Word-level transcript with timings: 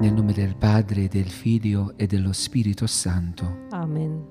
Nel 0.00 0.14
nome 0.14 0.32
del 0.32 0.56
Padre, 0.56 1.08
del 1.08 1.28
Figlio 1.28 1.92
e 1.94 2.06
dello 2.06 2.32
Spirito 2.32 2.86
Santo. 2.86 3.66
Amen. 3.68 4.24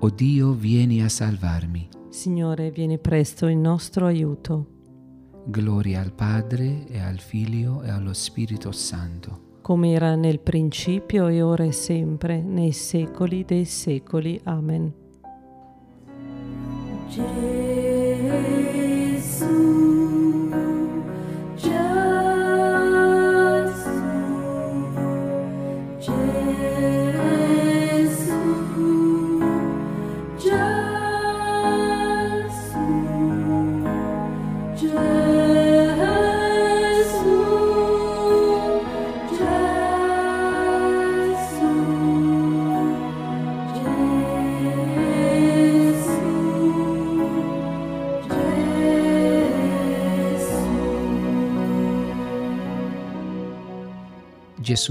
O 0.00 0.10
Dio, 0.10 0.50
vieni 0.50 1.00
a 1.00 1.08
salvarmi. 1.08 1.88
Signore, 2.08 2.72
vieni 2.72 2.98
presto 2.98 3.46
in 3.46 3.60
nostro 3.60 4.06
aiuto. 4.06 4.66
Gloria 5.44 6.00
al 6.00 6.12
Padre 6.12 6.88
e 6.88 6.98
al 6.98 7.20
Figlio 7.20 7.84
e 7.84 7.90
allo 7.90 8.12
Spirito 8.14 8.72
Santo. 8.72 9.60
Come 9.62 9.92
era 9.92 10.16
nel 10.16 10.40
principio 10.40 11.28
e 11.28 11.40
ora 11.40 11.62
e 11.62 11.72
sempre, 11.72 12.42
nei 12.42 12.72
secoli 12.72 13.44
dei 13.44 13.64
secoli. 13.64 14.40
Amen. 14.42 14.92
Gesù 17.08 17.51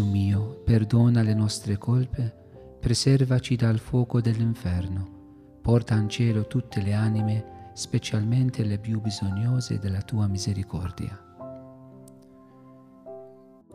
mio, 0.05 0.61
perdona 0.63 1.23
le 1.23 1.33
nostre 1.33 1.77
colpe, 1.77 2.77
preservaci 2.79 3.55
dal 3.55 3.79
fuoco 3.79 4.21
dell'inferno, 4.21 5.57
porta 5.59 5.95
in 5.95 6.07
cielo 6.07 6.45
tutte 6.45 6.81
le 6.81 6.93
anime, 6.93 7.71
specialmente 7.73 8.63
le 8.63 8.77
più 8.77 9.01
bisognose 9.01 9.79
della 9.79 10.03
tua 10.03 10.27
misericordia. 10.27 11.19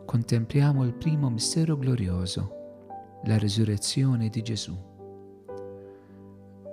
Contempliamo 0.05 0.85
il 0.85 0.93
primo 0.93 1.29
mistero 1.29 1.77
glorioso, 1.77 3.19
la 3.25 3.37
risurrezione 3.37 4.29
di 4.29 4.41
Gesù. 4.41 4.77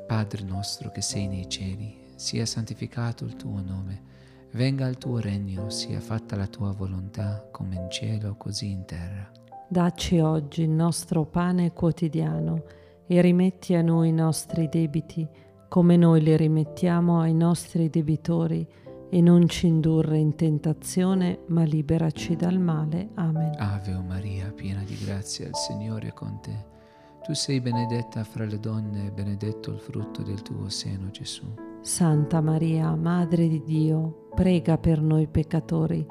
Padre 0.06 0.42
nostro 0.44 0.90
che 0.92 1.02
sei 1.02 1.26
nei 1.26 1.48
cieli, 1.48 2.12
sia 2.14 2.46
santificato 2.46 3.24
il 3.24 3.34
tuo 3.34 3.60
nome 3.60 4.13
Venga 4.54 4.86
il 4.86 4.98
tuo 4.98 5.18
regno, 5.18 5.68
sia 5.68 5.98
fatta 5.98 6.36
la 6.36 6.46
tua 6.46 6.70
volontà, 6.70 7.44
come 7.50 7.74
in 7.74 7.90
cielo, 7.90 8.36
così 8.36 8.70
in 8.70 8.84
terra. 8.84 9.28
Dacci 9.68 10.20
oggi 10.20 10.62
il 10.62 10.70
nostro 10.70 11.24
pane 11.24 11.72
quotidiano 11.72 12.62
e 13.04 13.20
rimetti 13.20 13.74
a 13.74 13.82
noi 13.82 14.10
i 14.10 14.12
nostri 14.12 14.68
debiti, 14.68 15.26
come 15.68 15.96
noi 15.96 16.22
li 16.22 16.36
rimettiamo 16.36 17.18
ai 17.18 17.34
nostri 17.34 17.90
debitori, 17.90 18.64
e 19.10 19.20
non 19.20 19.48
ci 19.48 19.66
indurre 19.66 20.18
in 20.18 20.36
tentazione, 20.36 21.40
ma 21.48 21.64
liberaci 21.64 22.36
dal 22.36 22.60
male. 22.60 23.08
Amen. 23.14 23.54
Ave 23.58 23.94
o 23.94 24.02
Maria, 24.02 24.52
piena 24.52 24.84
di 24.84 24.96
grazia, 25.04 25.48
il 25.48 25.56
Signore 25.56 26.08
è 26.08 26.12
con 26.12 26.38
te. 26.40 26.72
Tu 27.24 27.32
sei 27.34 27.60
benedetta 27.60 28.22
fra 28.22 28.44
le 28.44 28.60
donne 28.60 29.06
e 29.06 29.10
benedetto 29.10 29.72
il 29.72 29.80
frutto 29.80 30.22
del 30.22 30.42
tuo 30.42 30.68
seno, 30.68 31.10
Gesù. 31.10 31.44
Santa 31.80 32.40
Maria, 32.40 32.94
Madre 32.94 33.48
di 33.48 33.62
Dio, 33.62 34.23
prega 34.34 34.78
per 34.78 35.00
noi 35.00 35.28
peccatori, 35.28 36.04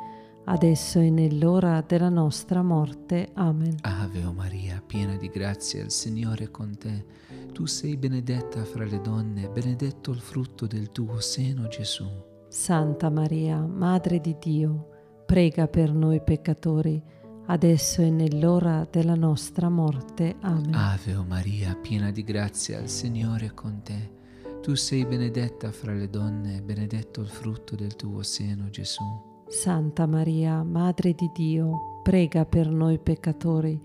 adesso 0.45 0.99
e 0.99 1.09
nell'ora 1.09 1.83
della 1.85 2.09
nostra 2.09 2.61
morte. 2.61 3.29
Amen. 3.33 3.75
Ave 3.81 4.23
o 4.23 4.31
Maria, 4.31 4.81
piena 4.85 5.17
di 5.17 5.27
grazia, 5.27 5.83
il 5.83 5.91
Signore 5.91 6.45
è 6.45 6.51
con 6.51 6.77
te. 6.77 7.05
Tu 7.51 7.65
sei 7.65 7.97
benedetta 7.97 8.63
fra 8.63 8.85
le 8.85 9.01
donne, 9.01 9.49
benedetto 9.49 10.11
il 10.11 10.21
frutto 10.21 10.65
del 10.65 10.91
tuo 10.91 11.19
seno, 11.19 11.67
Gesù. 11.67 12.05
Santa 12.47 13.09
Maria, 13.09 13.59
Madre 13.59 14.21
di 14.21 14.37
Dio, 14.39 15.23
prega 15.25 15.67
per 15.67 15.91
noi 15.91 16.21
peccatori, 16.21 17.01
adesso 17.47 18.01
e 18.01 18.09
nell'ora 18.09 18.87
della 18.89 19.15
nostra 19.15 19.67
morte. 19.69 20.35
Amen. 20.39 20.73
Ave 20.73 21.15
o 21.15 21.23
Maria, 21.23 21.75
piena 21.75 22.09
di 22.11 22.23
grazia, 22.23 22.79
il 22.79 22.89
Signore 22.89 23.47
è 23.47 23.53
con 23.53 23.81
te. 23.83 24.21
Tu 24.63 24.75
sei 24.75 25.05
benedetta 25.05 25.73
fra 25.73 25.91
le 25.91 26.09
donne, 26.09 26.61
benedetto 26.61 27.19
il 27.19 27.27
frutto 27.27 27.75
del 27.75 27.97
tuo 27.97 28.23
seno, 28.23 28.69
Gesù. 28.69 29.03
Santa 29.49 30.05
Maria, 30.05 30.63
Madre 30.63 31.13
di 31.13 31.29
Dio, 31.33 31.99
prega 32.01 32.45
per 32.45 32.69
noi 32.69 32.97
peccatori, 32.97 33.77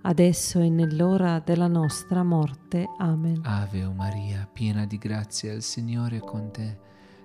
adesso 0.00 0.58
e 0.60 0.70
nell'ora 0.70 1.38
della 1.38 1.66
nostra 1.66 2.22
morte. 2.22 2.88
Amen. 2.96 3.42
Ave 3.44 3.84
o 3.84 3.92
Maria, 3.92 4.48
piena 4.50 4.86
di 4.86 4.96
grazia, 4.96 5.52
il 5.52 5.60
Signore 5.60 6.16
è 6.16 6.20
con 6.20 6.50
te. 6.50 6.78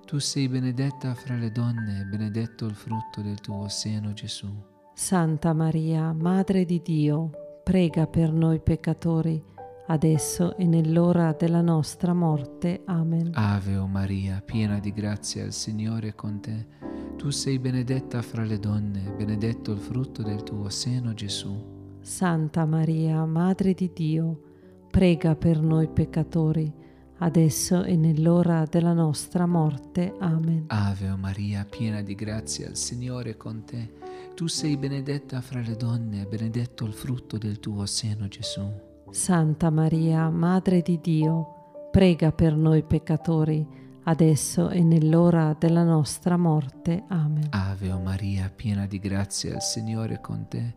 Tu 0.06 0.19
sei 0.19 0.50
benedetta 0.50 1.13
fra 1.13 1.35
le 1.35 1.50
donne, 1.50 2.03
benedetto 2.12 2.66
il 2.66 2.75
frutto 2.75 3.22
del 3.22 3.39
tuo 3.39 3.69
seno, 3.69 4.12
Gesù. 4.12 4.53
Santa 4.94 5.53
Maria, 5.53 6.12
Madre 6.12 6.66
di 6.66 6.81
Dio, 6.84 7.29
prega 7.63 8.06
per 8.06 8.34
noi 8.34 8.59
peccatori, 8.59 9.41
adesso 9.88 10.56
e 10.58 10.66
nell'ora 10.66 11.34
della 11.38 11.62
nostra 11.62 12.14
morte. 12.14 12.81
Amen. 12.86 13.31
Ave 13.34 13.78
o 13.78 13.88
Maria, 13.88 14.42
piena 14.44 14.80
di 14.80 14.92
grazia, 14.92 15.44
il 15.44 15.53
Signore 15.53 16.09
è 16.09 16.16
con 16.16 16.40
te. 16.40 16.68
Tu 17.18 17.30
sei 17.30 17.59
benedetta 17.59 18.22
fra 18.22 18.44
le 18.44 18.59
donne, 18.59 19.14
benedetto 19.18 19.72
il 19.72 19.80
frutto 19.80 20.22
del 20.22 20.44
tuo 20.44 20.70
seno, 20.70 21.14
Gesù. 21.14 21.75
Santa 22.02 22.66
Maria, 22.66 23.25
Madre 23.25 23.74
di 23.74 23.92
Dio, 23.94 24.42
prega 24.90 25.36
per 25.36 25.59
noi 25.59 25.88
peccatori, 25.88 26.72
adesso 27.18 27.84
e 27.84 27.96
nell'ora 27.96 28.66
della 28.69 28.94
nostra 28.94 29.46
morte. 29.46 30.14
Amen. 30.19 30.66
Ave 30.68 31.09
o 31.09 31.18
Maria, 31.18 31.66
piena 31.68 32.02
di 32.02 32.16
grazia, 32.16 32.69
il 32.69 32.78
Signore 32.78 33.31
è 33.31 33.38
con 33.38 33.64
te. 33.66 33.96
Tu 34.36 34.48
sei 34.48 34.78
benedetta 34.78 35.42
fra 35.42 35.59
le 35.62 35.75
donne, 35.75 36.25
benedetto 36.25 36.86
il 36.86 36.94
frutto 36.94 37.38
del 37.38 37.59
tuo 37.59 37.86
seno, 37.88 38.28
Gesù. 38.28 38.87
Santa 39.09 39.69
Maria, 39.69 40.29
Madre 40.29 40.81
di 40.81 41.00
Dio, 41.01 41.90
prega 41.91 42.31
per 42.31 42.56
noi 42.56 42.84
peccatori, 42.84 43.66
adesso 44.03 44.69
e 44.69 44.84
nell'ora 44.84 45.56
della 45.57 45.84
nostra 45.84 46.38
morte. 46.38 47.03
Amen. 47.07 47.47
Ave 47.50 47.91
o 47.91 48.00
Maria, 48.00 48.51
piena 48.53 48.85
di 48.85 49.00
grazia, 49.00 49.56
il 49.56 49.62
Signore 49.62 50.16
è 50.16 50.22
con 50.22 50.47
te. 50.47 50.75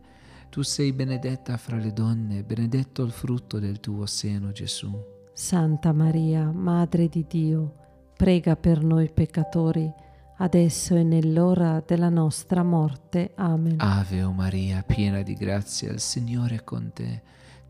Tu 0.49 0.61
sei 0.63 0.91
benedetta 0.93 1.57
fra 1.57 1.77
le 1.77 1.93
donne, 1.93 2.43
benedetto 2.43 3.03
il 3.03 3.11
frutto 3.11 3.59
del 3.59 3.79
tuo 3.79 4.05
seno, 4.05 4.51
Gesù. 4.51 4.91
Santa 5.33 5.91
Maria, 5.91 6.51
Madre 6.51 7.07
di 7.07 7.25
Dio, 7.27 7.75
prega 8.15 8.55
per 8.55 8.83
noi 8.83 9.11
peccatori, 9.11 9.91
adesso 10.37 10.95
e 10.95 11.03
nell'ora 11.03 11.83
della 11.85 12.09
nostra 12.09 12.63
morte. 12.63 13.31
Amen. 13.35 13.75
Ave 13.77 14.23
o 14.23 14.31
Maria, 14.31 14.83
piena 14.83 15.21
di 15.21 15.33
grazia, 15.35 15.91
il 15.91 15.99
Signore 15.99 16.55
è 16.55 16.63
con 16.63 16.91
te. 16.93 17.21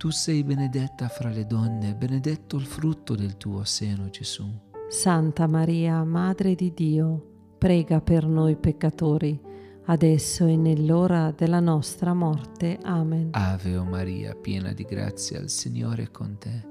Tu 0.01 0.09
sei 0.09 0.44
benedetta 0.44 1.09
fra 1.09 1.29
le 1.29 1.45
donne, 1.45 1.94
benedetto 1.94 2.57
il 2.57 2.66
frutto 2.66 3.13
del 3.13 3.38
tuo 3.38 3.63
seno, 3.63 4.09
Gesù. 4.09 4.44
Santa 4.89 5.45
Maria, 5.45 6.03
Madre 6.03 6.56
di 6.56 6.73
Dio, 6.73 7.53
prega 7.59 8.01
per 8.01 8.25
noi 8.25 8.56
peccatori, 8.56 9.40
adesso 9.85 10.47
e 10.47 10.56
nell'ora 10.56 11.29
della 11.29 11.59
nostra 11.59 12.16
morte. 12.16 12.79
Amen. 12.81 13.28
Ave 13.34 13.78
o 13.78 13.84
Maria, 13.85 14.34
piena 14.34 14.73
di 14.73 14.85
grazia, 14.85 15.38
il 15.38 15.50
Signore 15.50 16.06
è 16.06 16.09
con 16.09 16.35
te. 16.40 16.66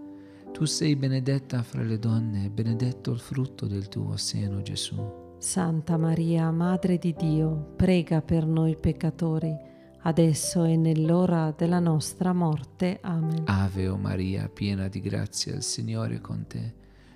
Tu 0.51 0.65
sei 0.65 0.97
benedetta 0.97 1.63
fra 1.63 1.85
le 1.85 2.01
donne, 2.01 2.51
benedetto 2.51 3.13
il 3.13 3.21
frutto 3.21 3.69
del 3.69 3.87
tuo 3.87 4.17
seno, 4.17 4.61
Gesù. 4.61 4.97
Santa 5.39 5.97
Maria, 5.97 6.51
Madre 6.51 6.99
di 6.99 7.15
Dio, 7.17 7.75
prega 7.77 8.23
per 8.23 8.45
noi 8.45 8.77
peccatori, 8.77 9.57
adesso 10.03 10.65
e 10.65 10.77
nell'ora 10.77 11.53
della 11.57 11.81
nostra 11.81 12.33
morte. 12.33 12.99
Amen. 13.03 13.43
Ave 13.47 13.89
o 13.89 13.97
Maria, 13.97 14.49
piena 14.49 14.89
di 14.89 15.01
grazia, 15.01 15.55
il 15.55 15.63
Signore 15.63 16.17
è 16.17 16.21
con 16.21 16.47
te. 16.47 16.75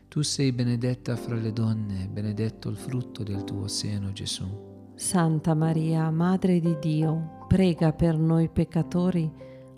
Tu 0.09 0.23
sei 0.23 0.53
benedetta 0.53 1.17
fra 1.17 1.35
le 1.35 1.53
donne, 1.53 2.09
benedetto 2.09 2.69
il 2.69 2.77
frutto 2.77 3.23
del 3.23 3.45
tuo 3.45 3.67
seno, 3.67 4.13
Gesù. 4.13 4.93
Santa 4.95 5.55
Maria, 5.55 6.11
Madre 6.11 6.61
di 6.61 6.77
Dio, 6.79 7.47
prega 7.49 7.93
per 7.93 8.17
noi 8.17 8.49
peccatori, 8.49 9.31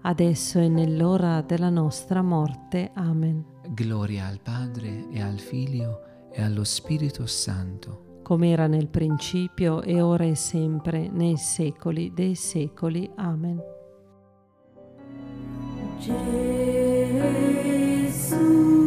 adesso 0.03 0.59
e 0.59 0.69
nell'ora 0.69 1.41
della 1.41 1.71
nostra 1.71 2.21
morte. 2.21 2.91
Amen. 2.95 3.45
Gloria 3.69 4.27
al 4.27 4.41
Padre 4.41 5.09
e 5.11 5.23
al 5.23 5.39
Figlio 5.39 6.29
e 6.31 6.43
allo 6.43 6.65
Spirito 6.65 7.25
Santo 7.27 8.06
come 8.27 8.51
era 8.51 8.67
nel 8.67 8.89
principio 8.89 9.83
e 9.83 10.01
ora 10.03 10.25
e 10.25 10.35
sempre, 10.35 11.09
nei 11.09 11.37
secoli 11.37 12.13
dei 12.13 12.35
secoli. 12.35 13.09
Amen. 13.15 13.63
Gesù. 18.11 18.86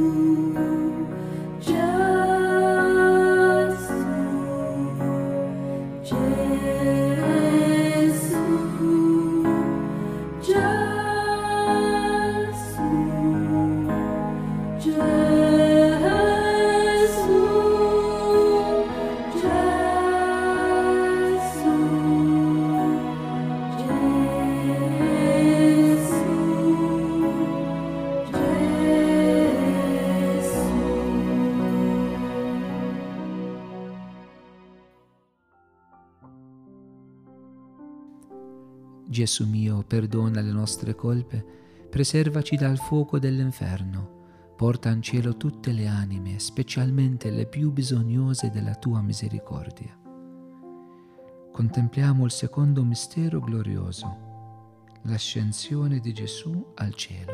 Gesù 39.09 39.47
mio, 39.47 39.83
perdona 39.87 40.39
le 40.39 40.51
nostre 40.51 40.93
colpe, 40.93 41.43
preservaci 41.89 42.55
dal 42.55 42.77
fuoco 42.77 43.17
dell'inferno, 43.17 44.53
porta 44.55 44.91
in 44.91 45.01
cielo 45.01 45.35
tutte 45.35 45.71
le 45.71 45.87
anime, 45.87 46.37
specialmente 46.37 47.31
le 47.31 47.47
più 47.47 47.71
bisognose 47.71 48.51
della 48.51 48.75
tua 48.75 49.01
misericordia. 49.01 49.97
Contempliamo 51.51 52.23
il 52.23 52.29
secondo 52.29 52.83
mistero 52.83 53.39
glorioso, 53.39 54.17
l'ascensione 55.05 55.99
di 55.99 56.13
Gesù 56.13 56.73
al 56.75 56.93
cielo. 56.93 57.33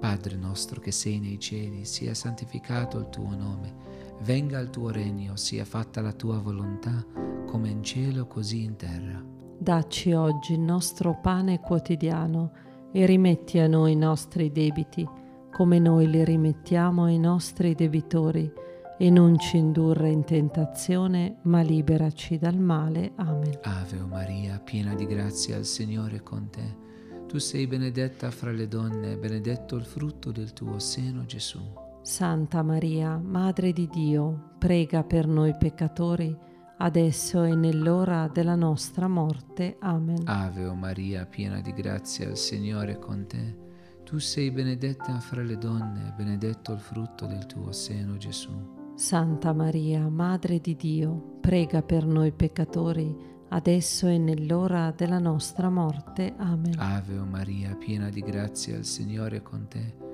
Padre 0.00 0.34
nostro 0.34 0.80
che 0.80 0.90
sei 0.90 1.20
nei 1.20 1.38
cieli, 1.38 1.84
sia 1.84 2.14
santificato 2.14 2.98
il 2.98 3.08
tuo 3.10 3.32
nome, 3.36 3.76
venga 4.22 4.58
il 4.58 4.70
tuo 4.70 4.90
regno, 4.90 5.36
sia 5.36 5.64
fatta 5.64 6.00
la 6.00 6.12
tua 6.12 6.38
volontà, 6.38 7.27
come 7.48 7.70
in 7.70 7.82
cielo 7.82 8.26
così 8.26 8.62
in 8.62 8.76
terra. 8.76 9.24
Dacci 9.58 10.12
oggi 10.12 10.52
il 10.52 10.60
nostro 10.60 11.18
pane 11.20 11.60
quotidiano 11.60 12.52
e 12.92 13.06
rimetti 13.06 13.58
a 13.58 13.66
noi 13.66 13.92
i 13.92 13.96
nostri 13.96 14.52
debiti, 14.52 15.08
come 15.50 15.78
noi 15.78 16.10
li 16.10 16.22
rimettiamo 16.24 17.04
ai 17.04 17.18
nostri 17.18 17.74
debitori, 17.74 18.52
e 18.98 19.10
non 19.10 19.38
ci 19.38 19.56
indurre 19.56 20.10
in 20.10 20.24
tentazione, 20.24 21.38
ma 21.42 21.62
liberaci 21.62 22.36
dal 22.36 22.58
male. 22.58 23.12
Amen. 23.16 23.58
Ave 23.62 23.98
Maria, 24.06 24.60
piena 24.62 24.94
di 24.94 25.06
grazia, 25.06 25.56
il 25.56 25.64
Signore 25.64 26.16
è 26.16 26.22
con 26.22 26.50
te. 26.50 26.86
Tu 27.26 27.38
sei 27.38 27.66
benedetta 27.66 28.30
fra 28.30 28.50
le 28.50 28.68
donne, 28.68 29.16
benedetto 29.16 29.76
il 29.76 29.84
frutto 29.84 30.32
del 30.32 30.52
tuo 30.52 30.78
seno, 30.78 31.24
Gesù. 31.24 31.60
Santa 32.02 32.62
Maria, 32.62 33.16
Madre 33.16 33.72
di 33.72 33.88
Dio, 33.88 34.50
prega 34.58 35.02
per 35.02 35.26
noi 35.26 35.56
peccatori, 35.56 36.46
adesso 36.78 37.44
e 37.44 37.54
nell'ora 37.54 38.28
della 38.28 38.54
nostra 38.54 39.08
morte. 39.08 39.76
Amen. 39.80 40.22
Ave 40.24 40.72
Maria, 40.74 41.26
piena 41.26 41.60
di 41.60 41.72
grazia, 41.72 42.28
il 42.28 42.36
Signore 42.36 42.92
è 42.92 42.98
con 42.98 43.26
te. 43.26 43.66
Tu 44.04 44.18
sei 44.18 44.50
benedetta 44.50 45.20
fra 45.20 45.42
le 45.42 45.58
donne, 45.58 46.14
benedetto 46.16 46.72
il 46.72 46.80
frutto 46.80 47.26
del 47.26 47.46
tuo 47.46 47.72
seno, 47.72 48.16
Gesù. 48.16 48.76
Santa 48.94 49.52
Maria, 49.52 50.08
Madre 50.08 50.60
di 50.60 50.74
Dio, 50.74 51.38
prega 51.40 51.82
per 51.82 52.06
noi 52.06 52.32
peccatori, 52.32 53.14
adesso 53.50 54.08
e 54.08 54.18
nell'ora 54.18 54.92
della 54.96 55.18
nostra 55.18 55.68
morte. 55.68 56.34
Amen. 56.38 56.74
Ave 56.78 57.18
Maria, 57.18 57.74
piena 57.76 58.08
di 58.08 58.20
grazia, 58.20 58.76
il 58.76 58.84
Signore 58.84 59.36
è 59.36 59.42
con 59.42 59.68
te. 59.68 60.07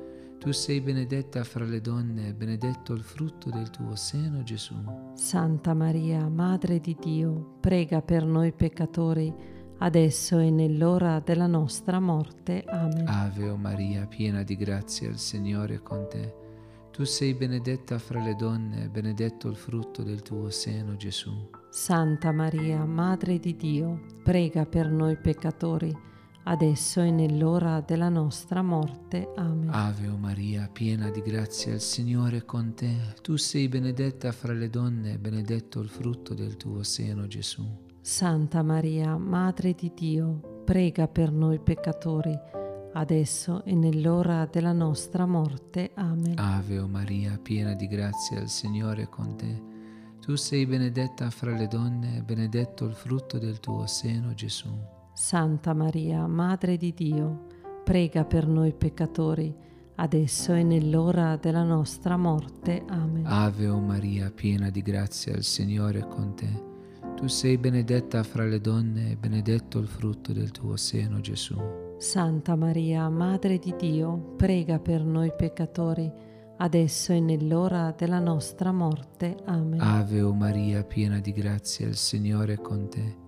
Tu 0.44 0.52
sei 0.52 0.82
benedetta 0.82 1.42
fra 1.42 1.64
le 1.64 1.80
donne, 1.80 2.34
benedetto 2.34 2.92
il 2.92 3.02
frutto 3.02 3.48
del 3.48 3.70
tuo 3.70 3.96
seno, 3.96 4.42
Gesù. 4.42 4.74
Santa 5.14 5.72
Maria, 5.72 6.28
Madre 6.28 6.80
di 6.80 6.94
Dio, 7.00 7.56
prega 7.60 8.02
per 8.02 8.26
noi 8.26 8.52
peccatori, 8.52 9.34
adesso 9.78 10.38
e 10.38 10.50
nell'ora 10.50 11.20
della 11.20 11.46
nostra 11.46 11.98
morte. 11.98 12.62
Amen. 12.66 13.08
Ave 13.08 13.56
Maria, 13.56 14.06
piena 14.06 14.42
di 14.42 14.54
grazia, 14.56 15.08
il 15.08 15.16
Signore 15.16 15.76
è 15.76 15.82
con 15.82 16.06
te. 16.10 16.34
Tu 16.92 17.04
sei 17.04 17.32
benedetta 17.32 17.98
fra 17.98 18.22
le 18.22 18.34
donne, 18.34 18.90
benedetto 18.90 19.48
il 19.48 19.56
frutto 19.56 20.02
del 20.02 20.20
tuo 20.20 20.50
seno, 20.50 20.94
Gesù. 20.96 21.32
Santa 21.70 22.32
Maria, 22.32 22.84
Madre 22.84 23.38
di 23.38 23.56
Dio, 23.56 23.98
prega 24.22 24.66
per 24.66 24.90
noi 24.90 25.16
peccatori, 25.16 26.12
adesso 26.44 27.00
e 27.00 27.10
nell'ora 27.10 27.80
della 27.80 28.08
nostra 28.08 28.62
morte. 28.62 29.28
Amen. 29.36 29.68
Ave 29.70 30.08
Maria, 30.08 30.68
piena 30.72 31.10
di 31.10 31.20
grazia, 31.20 31.74
il 31.74 31.80
Signore 31.80 32.38
è 32.38 32.44
con 32.44 32.74
te. 32.74 33.14
Tu 33.22 33.36
sei 33.36 33.68
benedetta 33.68 34.32
fra 34.32 34.52
le 34.52 34.70
donne, 34.70 35.18
benedetto 35.18 35.80
il 35.80 35.88
frutto 35.88 36.34
del 36.34 36.56
tuo 36.56 36.82
seno, 36.82 37.26
Gesù. 37.26 37.62
Santa 38.00 38.62
Maria, 38.62 39.16
Madre 39.16 39.72
di 39.72 39.92
Dio, 39.94 40.62
prega 40.64 41.08
per 41.08 41.32
noi 41.32 41.58
peccatori, 41.58 42.36
adesso 42.92 43.64
e 43.64 43.74
nell'ora 43.74 44.46
della 44.50 44.72
nostra 44.72 45.26
morte. 45.26 45.92
Amen. 45.94 46.38
Ave 46.38 46.80
Maria, 46.86 47.38
piena 47.42 47.74
di 47.74 47.86
grazia, 47.86 48.40
il 48.40 48.48
Signore 48.48 49.02
è 49.02 49.08
con 49.08 49.36
te. 49.36 49.72
Tu 50.20 50.36
sei 50.36 50.64
benedetta 50.64 51.28
fra 51.30 51.54
le 51.54 51.66
donne, 51.66 52.22
benedetto 52.22 52.86
il 52.86 52.94
frutto 52.94 53.38
del 53.38 53.60
tuo 53.60 53.86
seno, 53.86 54.32
Gesù. 54.32 54.93
Santa 55.16 55.74
Maria, 55.74 56.26
Madre 56.26 56.76
di 56.76 56.92
Dio, 56.92 57.46
prega 57.84 58.24
per 58.24 58.48
noi 58.48 58.74
peccatori, 58.74 59.54
adesso 59.94 60.52
e 60.52 60.64
nell'ora 60.64 61.36
della 61.36 61.62
nostra 61.62 62.16
morte. 62.16 62.82
Amen. 62.88 63.24
Ave 63.24 63.68
Maria, 63.68 64.32
piena 64.32 64.70
di 64.70 64.82
grazia, 64.82 65.32
il 65.36 65.44
Signore 65.44 66.00
è 66.00 66.08
con 66.08 66.34
te. 66.34 66.48
Tu 67.14 67.28
sei 67.28 67.58
benedetta 67.58 68.24
fra 68.24 68.44
le 68.44 68.60
donne 68.60 69.12
e 69.12 69.16
benedetto 69.16 69.78
il 69.78 69.86
frutto 69.86 70.32
del 70.32 70.50
tuo 70.50 70.76
seno, 70.76 71.20
Gesù. 71.20 71.54
Santa 71.96 72.56
Maria, 72.56 73.08
Madre 73.08 73.58
di 73.58 73.72
Dio, 73.78 74.34
prega 74.36 74.80
per 74.80 75.04
noi 75.04 75.32
peccatori, 75.32 76.10
adesso 76.56 77.12
e 77.12 77.20
nell'ora 77.20 77.94
della 77.96 78.18
nostra 78.18 78.72
morte. 78.72 79.36
Amen. 79.44 79.80
Ave 79.80 80.22
Maria, 80.22 80.82
piena 80.82 81.20
di 81.20 81.30
grazia, 81.30 81.86
il 81.86 81.94
Signore 81.94 82.54
è 82.54 82.60
con 82.60 82.88
te. 82.88 83.22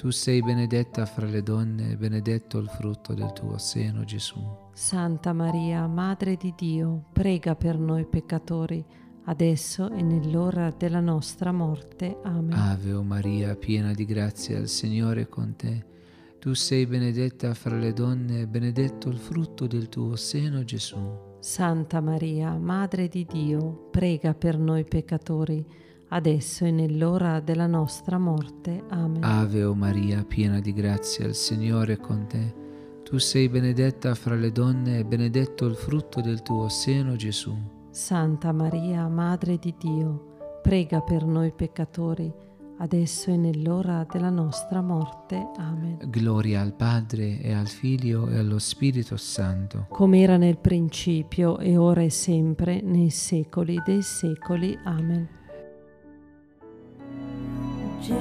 Tu 0.00 0.08
sei 0.08 0.40
benedetta 0.40 1.04
fra 1.04 1.26
le 1.26 1.42
donne 1.42 1.90
e 1.90 1.96
benedetto 1.98 2.56
il 2.56 2.70
frutto 2.70 3.12
del 3.12 3.34
tuo 3.34 3.58
seno, 3.58 4.02
Gesù. 4.04 4.40
Santa 4.72 5.34
Maria, 5.34 5.86
Madre 5.86 6.36
di 6.36 6.54
Dio, 6.56 7.04
prega 7.12 7.54
per 7.54 7.78
noi 7.78 8.06
peccatori, 8.06 8.82
adesso 9.24 9.90
e 9.90 10.00
nell'ora 10.00 10.70
della 10.74 11.00
nostra 11.00 11.52
morte. 11.52 12.16
Amen. 12.22 12.54
Ave 12.54 12.94
Maria, 13.02 13.54
piena 13.56 13.92
di 13.92 14.06
grazia, 14.06 14.56
il 14.56 14.68
Signore 14.68 15.20
è 15.20 15.28
con 15.28 15.54
te. 15.54 15.84
Tu 16.38 16.54
sei 16.54 16.86
benedetta 16.86 17.52
fra 17.52 17.76
le 17.76 17.92
donne 17.92 18.40
e 18.40 18.46
benedetto 18.46 19.10
il 19.10 19.18
frutto 19.18 19.66
del 19.66 19.90
tuo 19.90 20.16
seno, 20.16 20.64
Gesù. 20.64 20.96
Santa 21.40 22.00
Maria, 22.00 22.56
Madre 22.56 23.06
di 23.08 23.26
Dio, 23.26 23.88
prega 23.90 24.32
per 24.32 24.56
noi 24.56 24.82
peccatori, 24.84 25.62
adesso 26.10 26.64
e 26.64 26.70
nell'ora 26.70 27.40
della 27.40 27.66
nostra 27.66 28.18
morte. 28.18 28.84
Amen. 28.88 29.22
Ave 29.22 29.64
Maria, 29.74 30.24
piena 30.24 30.60
di 30.60 30.72
grazia, 30.72 31.26
il 31.26 31.34
Signore 31.34 31.94
è 31.94 31.98
con 31.98 32.26
te. 32.26 32.54
Tu 33.02 33.18
sei 33.18 33.48
benedetta 33.48 34.14
fra 34.14 34.34
le 34.34 34.52
donne 34.52 34.98
e 34.98 35.04
benedetto 35.04 35.66
il 35.66 35.74
frutto 35.74 36.20
del 36.20 36.42
tuo 36.42 36.68
seno, 36.68 37.16
Gesù. 37.16 37.56
Santa 37.90 38.52
Maria, 38.52 39.08
Madre 39.08 39.58
di 39.58 39.74
Dio, 39.76 40.60
prega 40.62 41.00
per 41.00 41.24
noi 41.24 41.52
peccatori, 41.52 42.32
adesso 42.78 43.30
e 43.30 43.36
nell'ora 43.36 44.06
della 44.08 44.30
nostra 44.30 44.80
morte. 44.80 45.50
Amen. 45.56 45.98
Gloria 46.06 46.60
al 46.60 46.74
Padre 46.74 47.40
e 47.40 47.52
al 47.52 47.66
Figlio 47.66 48.28
e 48.28 48.38
allo 48.38 48.60
Spirito 48.60 49.16
Santo. 49.16 49.86
Come 49.88 50.20
era 50.20 50.36
nel 50.36 50.58
principio 50.58 51.58
e 51.58 51.76
ora 51.76 52.02
e 52.02 52.10
sempre, 52.10 52.80
nei 52.80 53.10
secoli 53.10 53.80
dei 53.84 54.02
secoli. 54.02 54.78
Amen. 54.84 55.38
Gesù, 58.00 58.16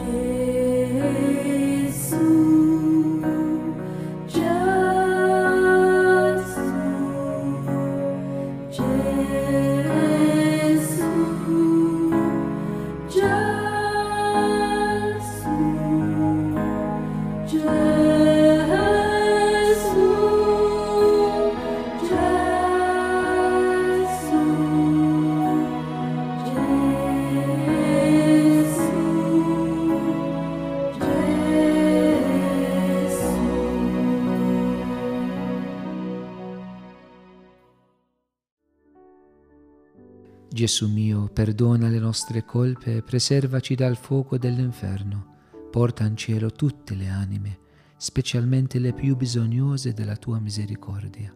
Gesù 40.70 40.88
mio, 40.88 41.30
perdona 41.30 41.90
le 41.90 41.98
nostre 41.98 42.46
colpe 42.46 42.98
e 42.98 43.02
preservaci 43.02 43.74
dal 43.74 43.98
fuoco 43.98 44.38
dell'inferno. 44.38 45.38
Porta 45.72 46.06
in 46.06 46.16
cielo 46.16 46.52
tutte 46.52 46.94
le 46.94 47.08
anime, 47.08 47.58
specialmente 47.98 48.78
le 48.78 48.94
più 48.94 49.16
bisognose 49.16 49.94
della 49.94 50.16
tua 50.16 50.40
misericordia. 50.40 51.36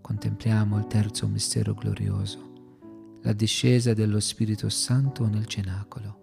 Contempliamo 0.00 0.78
il 0.78 0.86
terzo 0.86 1.26
mistero 1.26 1.74
glorioso, 1.74 3.18
la 3.22 3.32
discesa 3.32 3.92
dello 3.92 4.20
Spirito 4.20 4.68
Santo 4.68 5.26
nel 5.26 5.46
cenacolo. 5.46 6.20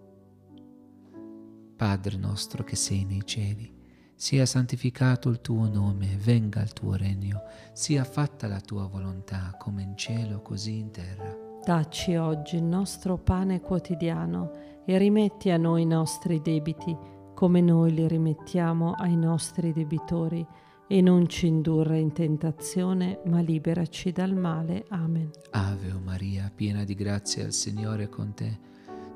Padre 1.76 2.16
nostro 2.16 2.64
che 2.64 2.76
sei 2.76 3.04
nei 3.04 3.26
cieli, 3.26 3.70
sia 4.14 4.46
santificato 4.46 5.28
il 5.28 5.42
tuo 5.42 5.68
nome, 5.68 6.16
venga 6.16 6.62
il 6.62 6.72
tuo 6.72 6.94
regno, 6.94 7.42
sia 7.74 8.04
fatta 8.04 8.46
la 8.46 8.62
tua 8.62 8.86
volontà 8.86 9.54
come 9.58 9.82
in 9.82 9.98
cielo 9.98 10.40
così 10.40 10.78
in 10.78 10.90
terra. 10.90 11.43
Dacci 11.64 12.14
oggi 12.16 12.56
il 12.56 12.62
nostro 12.62 13.16
pane 13.16 13.62
quotidiano 13.62 14.50
e 14.84 14.98
rimetti 14.98 15.48
a 15.48 15.56
noi 15.56 15.80
i 15.80 15.86
nostri 15.86 16.42
debiti, 16.42 16.94
come 17.32 17.62
noi 17.62 17.94
li 17.94 18.06
rimettiamo 18.06 18.92
ai 18.92 19.16
nostri 19.16 19.72
debitori, 19.72 20.46
e 20.86 21.00
non 21.00 21.26
ci 21.26 21.46
indurre 21.46 21.98
in 21.98 22.12
tentazione, 22.12 23.20
ma 23.24 23.40
liberaci 23.40 24.12
dal 24.12 24.34
male. 24.34 24.84
Amen. 24.90 25.30
Ave 25.52 25.90
o 25.92 26.00
Maria, 26.04 26.52
piena 26.54 26.84
di 26.84 26.94
grazia, 26.94 27.44
il 27.44 27.54
Signore 27.54 28.04
è 28.04 28.08
con 28.10 28.34
te. 28.34 28.58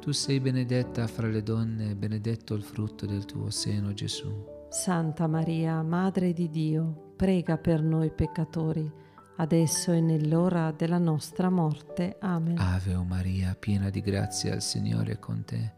Tu 0.00 0.12
sei 0.12 0.40
benedetta 0.40 1.06
fra 1.06 1.26
le 1.26 1.42
donne, 1.42 1.90
e 1.90 1.96
benedetto 1.96 2.54
il 2.54 2.62
frutto 2.62 3.04
del 3.04 3.26
tuo 3.26 3.50
seno, 3.50 3.92
Gesù. 3.92 4.32
Santa 4.70 5.26
Maria, 5.26 5.82
Madre 5.82 6.32
di 6.32 6.48
Dio, 6.48 7.12
prega 7.14 7.58
per 7.58 7.82
noi 7.82 8.10
peccatori, 8.10 8.90
adesso 9.38 9.92
e 9.92 10.00
nell'ora 10.00 10.72
della 10.72 10.98
nostra 10.98 11.50
morte. 11.50 12.16
Amen. 12.20 12.58
Ave 12.58 12.94
o 12.94 13.04
Maria, 13.04 13.56
piena 13.58 13.90
di 13.90 14.00
grazia, 14.00 14.54
il 14.54 14.62
Signore 14.62 15.12
è 15.12 15.18
con 15.18 15.44
te. 15.44 15.74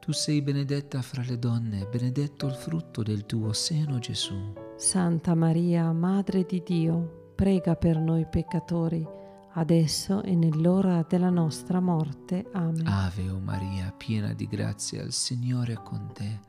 Tu 0.00 0.12
sei 0.12 0.42
benedetta 0.42 1.00
fra 1.00 1.22
le 1.22 1.38
donne, 1.38 1.86
benedetto 1.90 2.46
il 2.46 2.54
frutto 2.54 3.02
del 3.02 3.24
tuo 3.24 3.52
seno, 3.52 3.98
Gesù. 3.98 4.52
Santa 4.76 5.34
Maria, 5.34 5.90
Madre 5.92 6.44
di 6.44 6.62
Dio, 6.64 7.32
prega 7.34 7.74
per 7.74 7.98
noi 7.98 8.26
peccatori, 8.26 9.06
adesso 9.52 10.22
e 10.22 10.34
nell'ora 10.34 11.06
della 11.08 11.30
nostra 11.30 11.80
morte. 11.80 12.44
Amen. 12.52 12.86
Ave 12.86 13.30
o 13.30 13.38
Maria, 13.38 13.94
piena 13.96 14.34
di 14.34 14.46
grazia, 14.46 15.02
il 15.02 15.12
Signore 15.12 15.74
è 15.74 15.82
con 15.82 16.10
te. 16.12 16.40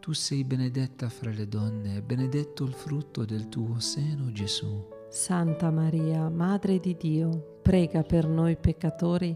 Tu 0.00 0.12
sei 0.12 0.44
benedetta 0.44 1.08
fra 1.08 1.30
le 1.30 1.48
donne, 1.48 2.02
benedetto 2.02 2.64
il 2.64 2.72
frutto 2.72 3.24
del 3.24 3.48
tuo 3.48 3.78
seno, 3.78 4.32
Gesù. 4.32 4.96
Santa 5.10 5.70
Maria, 5.70 6.28
Madre 6.28 6.78
di 6.80 6.94
Dio, 6.94 7.60
prega 7.62 8.02
per 8.02 8.26
noi 8.26 8.56
peccatori, 8.56 9.34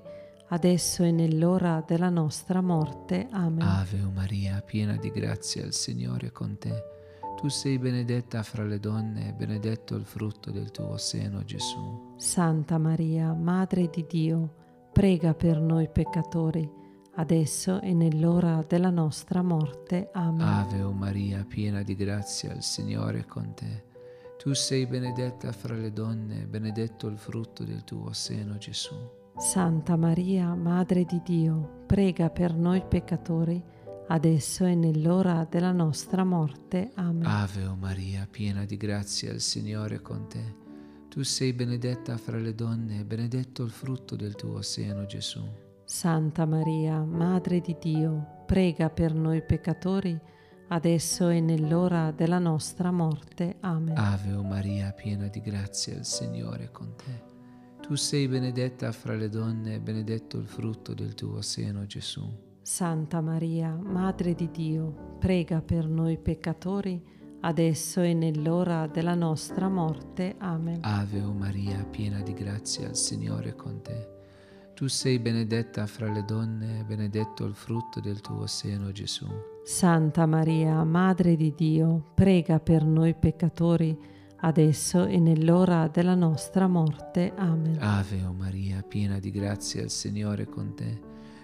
adesso 0.49 1.03
e 1.03 1.11
nell'ora 1.11 1.83
della 1.87 2.11
nostra 2.11 2.61
morte. 2.61 3.27
Amen. 3.31 3.67
Ave 3.67 3.97
Maria, 4.15 4.61
piena 4.61 4.97
di 4.97 5.11
grazia, 5.11 5.65
il 5.65 5.73
Signore 5.73 6.27
è 6.27 6.31
con 6.31 6.59
te. 6.59 6.91
Tu 7.41 7.49
sei 7.49 7.79
benedetta 7.79 8.43
fra 8.43 8.65
le 8.65 8.79
donne, 8.79 9.31
e 9.31 9.33
benedetto 9.33 9.95
il 9.95 10.05
frutto 10.05 10.51
del 10.51 10.71
tuo 10.71 10.99
seno, 10.99 11.43
Gesù. 11.43 12.13
Santa 12.17 12.77
Maria, 12.77 13.33
Madre 13.33 13.89
di 13.89 14.05
Dio, 14.07 14.55
prega 14.93 15.33
per 15.33 15.59
noi 15.59 15.89
peccatori, 15.89 16.71
adesso 17.15 17.81
e 17.81 17.95
nell'ora 17.95 18.63
della 18.69 18.91
nostra 18.91 19.41
morte. 19.41 20.11
Amen. 20.13 20.47
Ave 20.47 20.83
Maria, 20.83 21.47
piena 21.49 21.83
di 21.83 21.97
grazia, 21.97 22.53
il 22.53 22.63
Signore 22.63 23.21
è 23.21 23.25
con 23.25 23.55
te. 23.55 23.91
Tu 24.43 24.55
sei 24.55 24.87
benedetta 24.87 25.53
fra 25.53 25.77
le 25.77 25.93
donne, 25.93 26.49
benedetto 26.49 27.07
il 27.07 27.17
frutto 27.17 27.63
del 27.63 27.85
tuo 27.85 28.13
seno, 28.13 28.59
Gesù. 28.59 28.93
Santa 29.37 29.95
Maria, 29.95 30.53
Madre 30.57 31.05
di 31.05 31.23
Dio, 31.25 31.85
prega 31.87 32.29
per 32.29 32.53
noi 32.53 32.85
peccatori, 32.85 33.63
adesso 34.09 34.65
e 34.65 34.75
nell'ora 34.75 35.47
della 35.49 35.71
nostra 35.71 36.25
morte. 36.25 36.91
Amen. 36.97 37.25
Ave 37.25 37.67
o 37.67 37.77
Maria, 37.77 38.27
piena 38.29 38.65
di 38.65 38.77
grazia, 38.77 39.31
il 39.31 39.41
Signore 39.41 39.95
è 39.95 40.03
con 40.03 40.27
te. 40.27 40.57
Tu 41.09 41.23
sei 41.23 41.53
benedetta 41.53 42.17
fra 42.17 42.39
le 42.39 42.57
donne, 42.57 42.99
e 42.99 43.05
benedetto 43.05 43.63
il 43.63 43.71
frutto 43.71 44.17
del 44.17 44.35
tuo 44.35 44.61
seno, 44.61 45.07
Gesù. 45.07 45.41
Santa 45.85 46.47
Maria, 46.47 47.01
Madre 47.05 47.61
di 47.61 47.77
Dio, 47.81 48.43
prega 48.45 48.91
per 48.91 49.15
noi 49.15 49.41
peccatori, 49.41 50.21
adesso 50.73 51.29
e 51.29 51.41
nell'ora 51.41 52.11
della 52.13 52.39
nostra 52.39 52.91
morte. 52.91 53.57
Amen. 53.61 53.97
Ave 53.97 54.33
o 54.33 54.43
Maria, 54.43 54.91
piena 54.93 55.29
di 55.29 55.41
grazia, 55.41 55.95
il 55.95 56.05
Signore 56.05 56.65
è 56.65 56.71
con 56.71 56.95
te. 56.97 57.31
Tu 57.81 57.95
sei 57.95 58.27
benedetta 58.27 58.91
fra 58.93 59.15
le 59.15 59.29
donne, 59.29 59.75
e 59.75 59.81
benedetto 59.81 60.39
il 60.39 60.47
frutto 60.47 60.95
del 60.95 61.15
tuo 61.15 61.43
seno, 61.43 61.85
Gesù. 61.85 62.27
Santa 62.63 63.21
Maria, 63.21 63.75
Madre 63.75 64.35
di 64.35 64.51
Dio, 64.51 65.17
prega 65.19 65.61
per 65.61 65.87
noi 65.87 66.17
peccatori, 66.17 67.05
adesso 67.41 68.01
e 68.01 68.15
nell'ora 68.15 68.87
della 68.87 69.15
nostra 69.15 69.69
morte. 69.69 70.37
Amen. 70.39 70.79
Ave 70.81 71.21
o 71.21 71.33
Maria, 71.33 71.85
piena 71.85 72.23
di 72.23 72.33
grazia, 72.33 72.89
il 72.89 72.97
Signore 72.97 73.51
è 73.51 73.57
con 73.57 73.83
te. 73.83 74.09
Tu 74.75 74.87
sei 74.87 75.19
benedetta 75.19 75.87
fra 75.87 76.11
le 76.11 76.25
donne, 76.25 76.81
e 76.81 76.85
benedetto 76.85 77.45
il 77.45 77.55
frutto 77.55 78.01
del 78.01 78.23
tuo 78.23 78.47
seno, 78.47 78.91
Gesù. 78.91 79.52
Santa 79.65 80.27
Maria, 80.27 80.83
Madre 80.83 81.37
di 81.37 81.55
Dio, 81.55 82.11
prega 82.15 82.59
per 82.59 82.85
noi 82.85 83.15
peccatori, 83.15 83.97
adesso 84.41 85.05
e 85.07 85.21
nell'ora 85.21 85.87
della 85.87 86.17
nostra 86.17 86.67
morte. 86.67 87.33
Amen. 87.37 87.77
Ave 87.79 88.25
o 88.25 88.33
Maria, 88.33 88.83
piena 88.83 89.21
di 89.21 89.31
grazia, 89.31 89.83
il 89.83 89.91
Signore 89.91 90.43
è 90.43 90.49
con 90.49 90.75
te. 90.75 91.01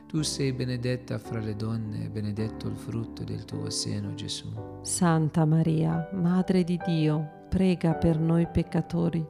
Tu 0.08 0.22
sei 0.22 0.52
benedetta 0.52 1.16
fra 1.18 1.38
le 1.38 1.54
donne, 1.54 2.06
e 2.06 2.10
benedetto 2.10 2.66
il 2.66 2.74
frutto 2.76 3.22
del 3.22 3.44
tuo 3.44 3.70
seno, 3.70 4.12
Gesù. 4.14 4.48
Santa 4.82 5.44
Maria, 5.44 6.10
Madre 6.12 6.64
di 6.64 6.76
Dio, 6.84 7.44
prega 7.48 7.94
per 7.94 8.18
noi 8.18 8.48
peccatori, 8.48 9.24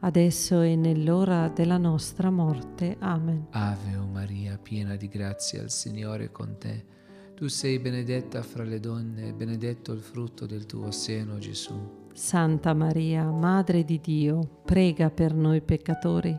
adesso 0.00 0.60
e 0.60 0.76
nell'ora 0.76 1.48
della 1.48 1.78
nostra 1.78 2.30
morte. 2.30 2.96
Amen. 3.00 3.48
Ave 3.50 3.96
o 3.96 4.06
Maria, 4.06 4.56
piena 4.56 4.94
di 4.94 5.08
grazia, 5.08 5.60
il 5.62 5.70
Signore 5.70 6.26
è 6.26 6.30
con 6.30 6.56
te. 6.58 6.98
Tu 7.40 7.48
sei 7.48 7.78
benedetta 7.78 8.42
fra 8.42 8.64
le 8.64 8.80
donne, 8.80 9.28
e 9.28 9.32
benedetto 9.32 9.92
il 9.92 10.00
frutto 10.00 10.44
del 10.44 10.66
tuo 10.66 10.90
seno, 10.90 11.38
Gesù. 11.38 11.72
Santa 12.12 12.74
Maria, 12.74 13.30
Madre 13.30 13.82
di 13.82 13.98
Dio, 13.98 14.60
prega 14.62 15.08
per 15.08 15.32
noi 15.32 15.62
peccatori, 15.62 16.36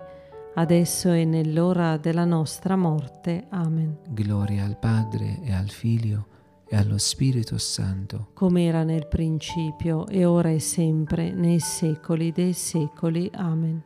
adesso 0.54 1.12
e 1.12 1.26
nell'ora 1.26 1.98
della 1.98 2.26
nostra 2.26 2.76
morte. 2.76 3.48
Amen. 3.50 3.98
Gloria 4.10 4.64
al 4.64 4.78
Padre 4.78 5.40
e 5.42 5.52
al 5.52 5.70
Figlio 5.70 6.28
e 6.68 6.76
allo 6.76 7.00
Spirito 7.00 7.58
Santo. 7.58 8.28
Come 8.36 8.66
era 8.66 8.84
nel 8.84 9.08
principio, 9.08 10.06
e 10.06 10.24
ora 10.24 10.52
e 10.52 10.60
sempre, 10.60 11.32
nei 11.32 11.60
secoli 11.60 12.32
dei 12.32 12.54
secoli. 12.54 13.28
Amen. 13.34 13.82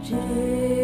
Gesù, 0.00 0.79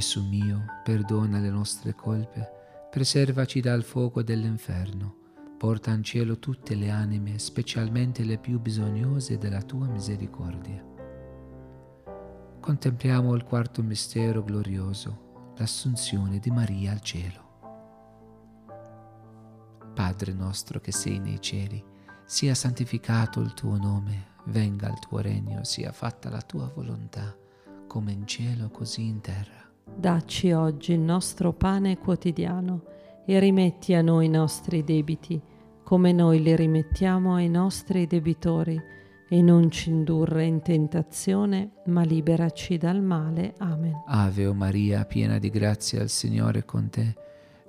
Gesù 0.00 0.26
mio, 0.26 0.64
perdona 0.82 1.40
le 1.40 1.50
nostre 1.50 1.94
colpe, 1.94 2.88
preservaci 2.90 3.60
dal 3.60 3.82
fuoco 3.82 4.22
dell'inferno, 4.22 5.14
porta 5.58 5.90
in 5.90 6.02
cielo 6.02 6.38
tutte 6.38 6.74
le 6.74 6.88
anime, 6.88 7.38
specialmente 7.38 8.24
le 8.24 8.38
più 8.38 8.58
bisognose 8.58 9.36
della 9.36 9.60
tua 9.60 9.86
misericordia. 9.88 10.82
Contempliamo 12.60 13.34
il 13.34 13.44
quarto 13.44 13.82
mistero 13.82 14.42
glorioso, 14.42 15.52
l'assunzione 15.58 16.38
di 16.38 16.50
Maria 16.50 16.92
al 16.92 17.02
cielo. 17.02 17.48
Padre 19.94 20.32
nostro 20.32 20.80
che 20.80 20.92
sei 20.92 21.18
nei 21.18 21.42
cieli, 21.42 21.84
sia 22.24 22.54
santificato 22.54 23.40
il 23.40 23.52
tuo 23.52 23.76
nome, 23.76 24.28
venga 24.46 24.88
il 24.88 24.98
tuo 24.98 25.18
regno, 25.18 25.62
sia 25.62 25.92
fatta 25.92 26.30
la 26.30 26.40
tua 26.40 26.72
volontà, 26.74 27.36
come 27.86 28.12
in 28.12 28.26
cielo 28.26 28.70
così 28.70 29.04
in 29.04 29.20
terra. 29.20 29.59
Dacci 29.96 30.52
oggi 30.52 30.92
il 30.92 31.00
nostro 31.00 31.52
pane 31.52 31.98
quotidiano 31.98 32.82
e 33.26 33.38
rimetti 33.38 33.94
a 33.94 34.02
noi 34.02 34.26
i 34.26 34.28
nostri 34.30 34.82
debiti, 34.82 35.40
come 35.82 36.12
noi 36.12 36.42
li 36.42 36.54
rimettiamo 36.56 37.34
ai 37.34 37.48
nostri 37.48 38.06
debitori, 38.06 38.80
e 39.32 39.42
non 39.42 39.70
ci 39.70 39.90
indurre 39.90 40.44
in 40.44 40.60
tentazione, 40.60 41.70
ma 41.86 42.02
liberaci 42.02 42.76
dal 42.78 43.00
male. 43.00 43.54
Amen. 43.58 44.02
Ave 44.06 44.46
o 44.46 44.54
Maria, 44.54 45.04
piena 45.04 45.38
di 45.38 45.50
grazia, 45.50 46.02
il 46.02 46.08
Signore 46.08 46.60
è 46.60 46.64
con 46.64 46.88
te. 46.90 47.14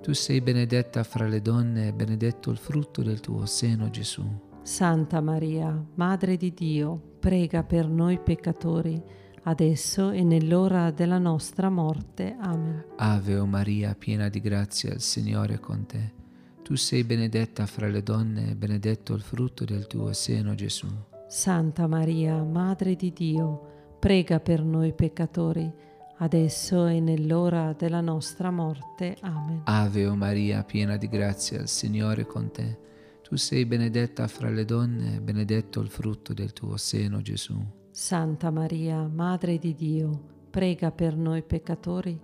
Tu 0.02 0.12
sei 0.12 0.40
benedetta 0.40 1.04
fra 1.04 1.28
le 1.28 1.40
donne 1.40 1.86
e 1.86 1.92
benedetto 1.92 2.50
il 2.50 2.56
frutto 2.56 3.02
del 3.02 3.20
tuo 3.20 3.46
seno, 3.46 3.90
Gesù. 3.90 4.24
Santa 4.62 5.20
Maria, 5.20 5.80
Madre 5.94 6.36
di 6.36 6.52
Dio, 6.52 7.00
prega 7.20 7.62
per 7.62 7.88
noi 7.88 8.18
peccatori, 8.18 9.00
adesso 9.44 10.10
e 10.10 10.22
nell'ora 10.22 10.90
della 10.90 11.18
nostra 11.18 11.68
morte. 11.68 12.36
Amen. 12.40 12.84
Ave 12.96 13.36
o 13.38 13.46
Maria, 13.46 13.94
piena 13.94 14.28
di 14.28 14.40
grazia, 14.40 14.92
il 14.92 15.00
Signore 15.00 15.54
è 15.54 15.60
con 15.60 15.86
te. 15.86 16.20
Tu 16.62 16.76
sei 16.76 17.02
benedetta 17.04 17.66
fra 17.66 17.88
le 17.88 18.02
donne 18.02 18.50
e 18.50 18.54
benedetto 18.54 19.14
il 19.14 19.22
frutto 19.22 19.64
del 19.64 19.86
tuo 19.86 20.12
seno, 20.12 20.54
Gesù. 20.54 20.86
Santa 21.28 21.86
Maria, 21.86 22.42
Madre 22.42 22.94
di 22.94 23.12
Dio, 23.12 23.96
prega 23.98 24.38
per 24.38 24.62
noi 24.62 24.92
peccatori, 24.92 25.70
adesso 26.18 26.86
e 26.86 27.00
nell'ora 27.00 27.72
della 27.72 28.00
nostra 28.00 28.50
morte. 28.50 29.16
Amen. 29.22 29.62
Ave 29.64 30.06
o 30.06 30.14
Maria, 30.14 30.62
piena 30.62 30.96
di 30.96 31.08
grazia, 31.08 31.60
il 31.60 31.68
Signore 31.68 32.22
è 32.22 32.26
con 32.26 32.50
te. 32.50 32.78
Tu 33.22 33.36
sei 33.36 33.64
benedetta 33.64 34.28
fra 34.28 34.50
le 34.50 34.64
donne, 34.64 35.16
e 35.16 35.20
benedetto 35.20 35.80
il 35.80 35.88
frutto 35.88 36.32
del 36.32 36.52
tuo 36.52 36.76
seno, 36.76 37.22
Gesù. 37.22 37.80
Santa 37.94 38.50
Maria, 38.50 39.06
Madre 39.06 39.58
di 39.58 39.74
Dio, 39.74 40.46
prega 40.48 40.90
per 40.90 41.14
noi 41.14 41.42
peccatori, 41.42 42.18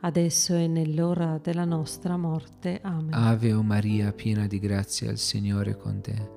adesso 0.00 0.54
e 0.54 0.66
nell'ora 0.66 1.40
della 1.42 1.64
nostra 1.64 2.18
morte. 2.18 2.80
Amen. 2.82 3.14
Ave 3.14 3.54
o 3.54 3.62
Maria, 3.62 4.12
piena 4.12 4.46
di 4.46 4.58
grazia, 4.58 5.10
il 5.10 5.16
Signore 5.16 5.70
è 5.70 5.76
con 5.78 6.02
te. 6.02 6.30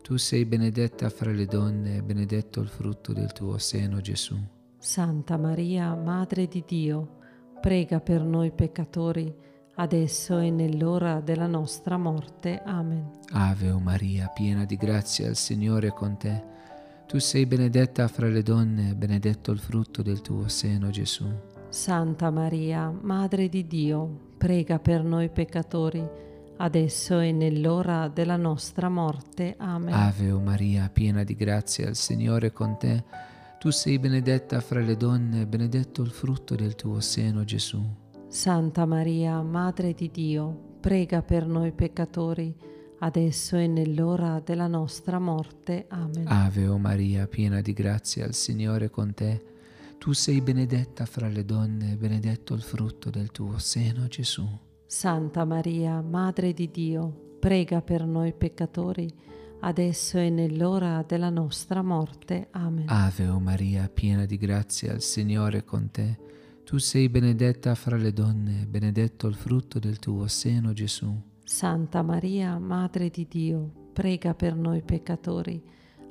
Tu 0.00 0.16
sei 0.16 0.46
benedetta 0.46 1.10
fra 1.10 1.30
le 1.30 1.44
donne, 1.44 1.96
e 1.96 2.02
benedetto 2.02 2.60
il 2.60 2.68
frutto 2.68 3.12
del 3.12 3.32
tuo 3.32 3.58
seno, 3.58 4.00
Gesù. 4.00 4.34
Santa 4.78 5.36
Maria, 5.36 5.94
Madre 5.94 6.48
di 6.48 6.64
Dio, 6.66 7.18
prega 7.60 8.00
per 8.00 8.22
noi 8.22 8.50
peccatori, 8.50 9.30
adesso 9.74 10.38
e 10.38 10.50
nell'ora 10.50 11.20
della 11.20 11.46
nostra 11.46 11.98
morte. 11.98 12.62
Amen. 12.64 13.10
Ave 13.32 13.70
o 13.70 13.78
Maria, 13.78 14.28
piena 14.28 14.64
di 14.64 14.76
grazia, 14.76 15.28
il 15.28 15.36
Signore 15.36 15.88
è 15.88 15.92
con 15.92 16.16
te. 16.16 16.51
Tu 17.06 17.18
sei 17.18 17.44
benedetta 17.46 18.08
fra 18.08 18.28
le 18.28 18.42
donne, 18.42 18.90
e 18.90 18.94
benedetto 18.94 19.52
il 19.52 19.58
frutto 19.58 20.02
del 20.02 20.22
tuo 20.22 20.48
seno, 20.48 20.90
Gesù. 20.90 21.26
Santa 21.68 22.30
Maria, 22.30 22.90
Madre 22.90 23.48
di 23.48 23.66
Dio, 23.66 24.30
prega 24.38 24.78
per 24.78 25.02
noi 25.04 25.28
peccatori, 25.28 26.06
adesso 26.56 27.18
e 27.18 27.32
nell'ora 27.32 28.08
della 28.08 28.36
nostra 28.36 28.88
morte. 28.88 29.54
Amen. 29.58 29.92
Ave 29.92 30.30
o 30.30 30.40
Maria, 30.40 30.90
piena 30.92 31.22
di 31.24 31.34
grazia, 31.34 31.88
il 31.88 31.96
Signore 31.96 32.48
è 32.48 32.52
con 32.52 32.76
te. 32.78 33.04
Tu 33.58 33.70
sei 33.70 33.98
benedetta 33.98 34.60
fra 34.60 34.80
le 34.80 34.96
donne, 34.96 35.42
e 35.42 35.46
benedetto 35.46 36.02
il 36.02 36.10
frutto 36.10 36.54
del 36.54 36.74
tuo 36.74 37.00
seno, 37.00 37.44
Gesù. 37.44 37.80
Santa 38.28 38.86
Maria, 38.86 39.42
Madre 39.42 39.92
di 39.92 40.10
Dio, 40.10 40.76
prega 40.80 41.22
per 41.22 41.46
noi 41.46 41.72
peccatori, 41.72 42.54
adesso 43.02 43.56
e 43.56 43.66
nell'ora 43.66 44.40
della 44.44 44.66
nostra 44.66 45.18
morte. 45.18 45.86
Amen. 45.88 46.26
Ave 46.26 46.66
o 46.66 46.78
Maria, 46.78 47.26
piena 47.26 47.60
di 47.60 47.72
grazia, 47.72 48.26
il 48.26 48.34
Signore 48.34 48.86
è 48.86 48.90
con 48.90 49.12
te. 49.12 49.50
Tu 49.98 50.12
sei 50.12 50.40
benedetta 50.40 51.04
fra 51.04 51.28
le 51.28 51.44
donne, 51.44 51.96
benedetto 51.96 52.54
il 52.54 52.62
frutto 52.62 53.10
del 53.10 53.30
tuo 53.30 53.58
seno, 53.58 54.06
Gesù. 54.06 54.46
Santa 54.86 55.44
Maria, 55.44 56.00
Madre 56.00 56.52
di 56.52 56.70
Dio, 56.70 57.36
prega 57.38 57.82
per 57.82 58.04
noi 58.04 58.32
peccatori, 58.32 59.08
adesso 59.60 60.18
e 60.18 60.30
nell'ora 60.30 61.04
della 61.06 61.30
nostra 61.30 61.82
morte. 61.82 62.48
Amen. 62.52 62.84
Ave 62.88 63.26
o 63.28 63.40
Maria, 63.40 63.88
piena 63.88 64.26
di 64.26 64.36
grazia, 64.36 64.92
il 64.92 65.02
Signore 65.02 65.58
è 65.58 65.64
con 65.64 65.90
te. 65.90 66.18
Tu 66.64 66.78
sei 66.78 67.08
benedetta 67.08 67.74
fra 67.74 67.96
le 67.96 68.12
donne, 68.12 68.66
benedetto 68.66 69.26
il 69.26 69.34
frutto 69.34 69.78
del 69.78 69.98
tuo 69.98 70.28
seno, 70.28 70.72
Gesù. 70.72 71.30
Santa 71.52 72.00
Maria, 72.00 72.58
Madre 72.58 73.10
di 73.10 73.26
Dio, 73.28 73.90
prega 73.92 74.32
per 74.32 74.56
noi 74.56 74.80
peccatori, 74.80 75.62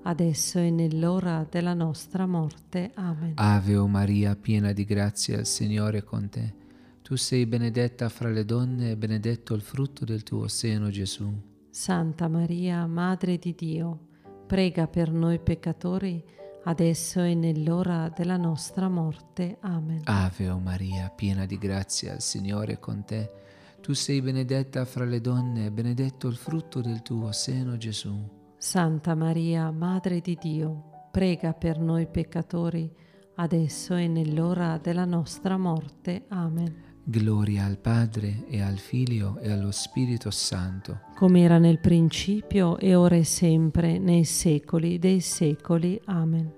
adesso 0.04 0.60
e 0.60 0.70
nell'ora 0.70 1.48
della 1.50 1.74
nostra 1.74 2.28
morte. 2.28 2.92
Amen. 2.94 3.34
Ave 3.36 3.76
o 3.76 3.88
Maria, 3.88 4.36
piena 4.36 4.72
di 4.72 4.86
grazia, 4.86 5.40
il 5.40 5.48
Signore 5.48 5.98
è 5.98 6.04
con 6.04 6.30
te. 6.30 6.54
Tu 7.02 7.16
sei 7.16 7.48
benedetta 7.48 8.08
fra 8.08 8.30
le 8.30 8.46
donne, 8.46 8.92
e 8.92 8.98
benedetto 8.98 9.56
il 9.56 9.62
frutto 9.62 10.06
del 10.06 10.22
tuo 10.22 10.48
seno, 10.48 10.92
Gesù. 10.92 11.34
Santa 11.72 12.28
Maria, 12.28 12.86
Madre 12.86 13.40
di 13.40 13.56
Dio, 13.58 14.00
prega 14.46 14.88
per 14.88 15.12
noi 15.12 15.40
peccatori, 15.40 16.24
adesso 16.66 17.20
e 17.20 17.34
nell'ora 17.34 18.14
della 18.16 18.38
nostra 18.38 18.88
morte. 18.90 19.58
Amen. 19.62 20.02
Ave 20.04 20.50
o 20.50 20.60
Maria, 20.60 21.10
piena 21.10 21.48
di 21.48 21.58
grazia, 21.58 22.14
il 22.14 22.22
Signore 22.22 22.74
è 22.74 22.80
con 22.80 23.04
te. 23.04 23.50
Tu 23.82 23.94
sei 23.94 24.22
benedetta 24.22 24.86
fra 24.86 25.06
le 25.06 25.20
donne, 25.20 25.66
e 25.66 25.72
benedetto 25.72 26.28
il 26.28 26.36
frutto 26.36 26.82
del 26.82 27.02
tuo 27.02 27.32
seno, 27.32 27.78
Gesù. 27.78 28.16
Santa 28.58 29.16
Maria, 29.16 29.72
Madre 29.72 30.22
di 30.22 30.38
Dio, 30.40 31.08
prega 31.12 31.54
per 31.54 31.80
noi 31.80 32.06
peccatori, 32.08 32.90
adesso 33.36 33.96
e 33.96 34.08
nell'ora 34.08 34.78
della 34.78 35.06
nostra 35.06 35.58
morte. 35.58 36.26
Amen. 36.30 36.90
Gloria 37.04 37.66
al 37.66 37.80
Padre 37.80 38.46
e 38.48 38.62
al 38.62 38.78
Figlio 38.78 39.40
e 39.40 39.50
allo 39.52 39.72
Spirito 39.72 40.30
Santo. 40.30 41.00
Come 41.16 41.42
era 41.42 41.58
nel 41.58 41.80
principio 41.80 42.78
e 42.78 42.94
ora 42.94 43.16
e 43.16 43.24
sempre, 43.24 43.98
nei 43.98 44.26
secoli 44.26 45.00
dei 45.00 45.22
secoli. 45.22 46.00
Amen. 46.06 46.54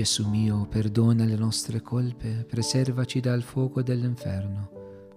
Gesù 0.01 0.27
mio, 0.27 0.65
perdona 0.65 1.27
le 1.27 1.37
nostre 1.37 1.83
colpe, 1.83 2.47
preservaci 2.49 3.21
dal 3.21 3.43
fuoco 3.43 3.83
dell'inferno, 3.83 4.71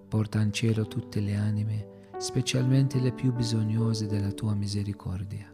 porta 0.06 0.42
in 0.42 0.52
cielo 0.52 0.86
tutte 0.86 1.20
le 1.20 1.36
anime, 1.36 1.88
specialmente 2.18 3.00
le 3.00 3.10
più 3.12 3.32
bisognose 3.32 4.06
della 4.06 4.30
tua 4.32 4.54
misericordia. 4.54 5.50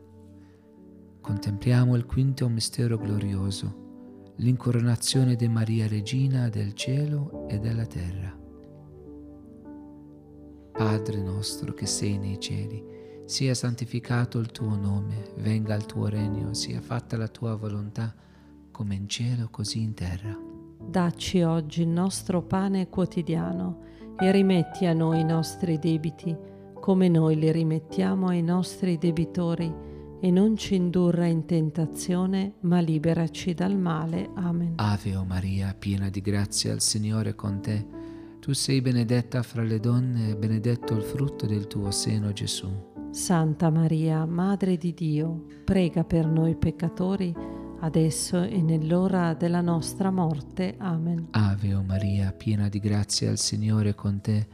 Contempliamo 1.20 1.94
il 1.94 2.06
quinto 2.06 2.48
mistero 2.48 2.98
glorioso, 2.98 4.32
l'incoronazione 4.38 5.36
di 5.36 5.46
Maria 5.46 5.86
Regina 5.86 6.48
del 6.48 6.72
cielo 6.72 7.46
e 7.48 7.60
della 7.60 7.86
terra. 7.86 8.36
Padre 10.72 11.22
nostro 11.22 11.72
che 11.72 11.86
sei 11.86 12.18
nei 12.18 12.40
cieli, 12.40 12.84
sia 13.26 13.54
santificato 13.54 14.40
il 14.40 14.50
tuo 14.50 14.74
nome, 14.74 15.34
venga 15.36 15.76
il 15.76 15.86
tuo 15.86 16.08
regno, 16.08 16.52
sia 16.52 16.80
fatta 16.80 17.16
la 17.16 17.28
tua 17.28 17.54
volontà, 17.54 18.12
come 18.80 18.94
in 18.94 19.10
cielo 19.10 19.48
così 19.50 19.82
in 19.82 19.92
terra. 19.92 20.34
Dacci 20.82 21.42
oggi 21.42 21.82
il 21.82 21.88
nostro 21.88 22.40
pane 22.40 22.88
quotidiano 22.88 23.82
e 24.18 24.32
rimetti 24.32 24.86
a 24.86 24.94
noi 24.94 25.20
i 25.20 25.24
nostri 25.24 25.78
debiti, 25.78 26.34
come 26.80 27.08
noi 27.08 27.36
li 27.36 27.52
rimettiamo 27.52 28.28
ai 28.28 28.40
nostri 28.40 28.96
debitori, 28.96 29.70
e 30.18 30.30
non 30.30 30.56
ci 30.56 30.76
indurre 30.76 31.28
in 31.28 31.44
tentazione, 31.44 32.54
ma 32.60 32.80
liberaci 32.80 33.52
dal 33.52 33.76
male. 33.76 34.30
Amen. 34.36 34.72
Ave 34.76 35.14
o 35.14 35.24
Maria, 35.26 35.74
piena 35.78 36.08
di 36.08 36.22
grazia, 36.22 36.72
il 36.72 36.80
Signore 36.80 37.30
è 37.30 37.34
con 37.34 37.60
te. 37.60 37.86
Tu 38.40 38.54
sei 38.54 38.80
benedetta 38.80 39.42
fra 39.42 39.62
le 39.62 39.78
donne 39.78 40.30
e 40.30 40.36
benedetto 40.36 40.94
il 40.94 41.02
frutto 41.02 41.44
del 41.44 41.66
tuo 41.66 41.90
seno, 41.90 42.32
Gesù. 42.32 42.88
Santa 43.10 43.68
Maria, 43.68 44.24
Madre 44.24 44.78
di 44.78 44.94
Dio, 44.94 45.44
prega 45.64 46.02
per 46.02 46.26
noi 46.26 46.56
peccatori, 46.56 47.58
adesso 47.80 48.42
e 48.42 48.60
nell'ora 48.62 49.34
della 49.34 49.60
nostra 49.60 50.10
morte. 50.10 50.74
Amen. 50.78 51.28
Ave 51.30 51.74
o 51.74 51.82
Maria, 51.82 52.32
piena 52.32 52.68
di 52.68 52.78
grazia, 52.78 53.30
il 53.30 53.38
Signore 53.38 53.90
è 53.90 53.94
con 53.94 54.20
te. 54.20 54.46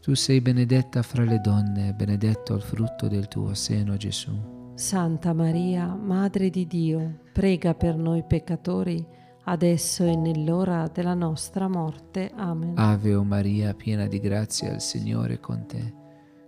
Tu 0.00 0.14
sei 0.14 0.40
benedetta 0.40 1.02
fra 1.02 1.24
le 1.24 1.40
donne 1.40 1.88
e 1.88 1.92
benedetto 1.92 2.54
il 2.54 2.62
frutto 2.62 3.08
del 3.08 3.28
tuo 3.28 3.54
seno, 3.54 3.96
Gesù. 3.96 4.72
Santa 4.74 5.32
Maria, 5.32 5.94
Madre 5.94 6.50
di 6.50 6.66
Dio, 6.66 7.20
prega 7.32 7.74
per 7.74 7.96
noi 7.96 8.24
peccatori, 8.24 9.06
adesso 9.44 10.04
e 10.04 10.16
nell'ora 10.16 10.88
della 10.92 11.14
nostra 11.14 11.68
morte. 11.68 12.32
Amen. 12.34 12.72
Ave 12.76 13.14
o 13.14 13.22
Maria, 13.22 13.74
piena 13.74 14.06
di 14.06 14.18
grazia, 14.18 14.72
il 14.72 14.80
Signore 14.80 15.34
è 15.34 15.40
con 15.40 15.66
te. 15.66 16.00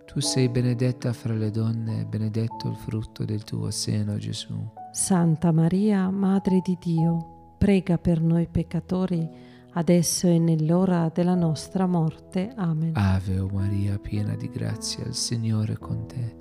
Tu 0.07 0.21
sei 0.21 0.49
benedetta 0.49 1.13
fra 1.13 1.35
le 1.35 1.51
donne 1.51 2.01
e 2.01 2.07
benedetto 2.07 2.69
il 2.69 2.77
frutto 2.77 3.25
del 3.25 3.45
tuo 3.45 3.71
seno, 3.71 4.17
Gesù. 4.17 4.55
Santa 4.95 5.51
Maria, 5.51 6.09
Madre 6.09 6.61
di 6.63 6.79
Dio, 6.81 7.57
prega 7.59 7.99
per 7.99 8.23
noi 8.23 8.47
peccatori, 8.47 9.29
adesso 9.73 10.29
e 10.29 10.39
nell'ora 10.39 11.11
della 11.13 11.35
nostra 11.35 11.89
morte. 11.89 12.53
Amen. 12.55 12.93
Ave 12.95 13.41
o 13.41 13.49
Maria, 13.53 13.99
piena 13.99 14.37
di 14.37 14.49
grazia, 14.49 15.05
il 15.05 15.15
Signore 15.15 15.73
è 15.73 15.79
con 15.79 16.07
te. 16.07 16.37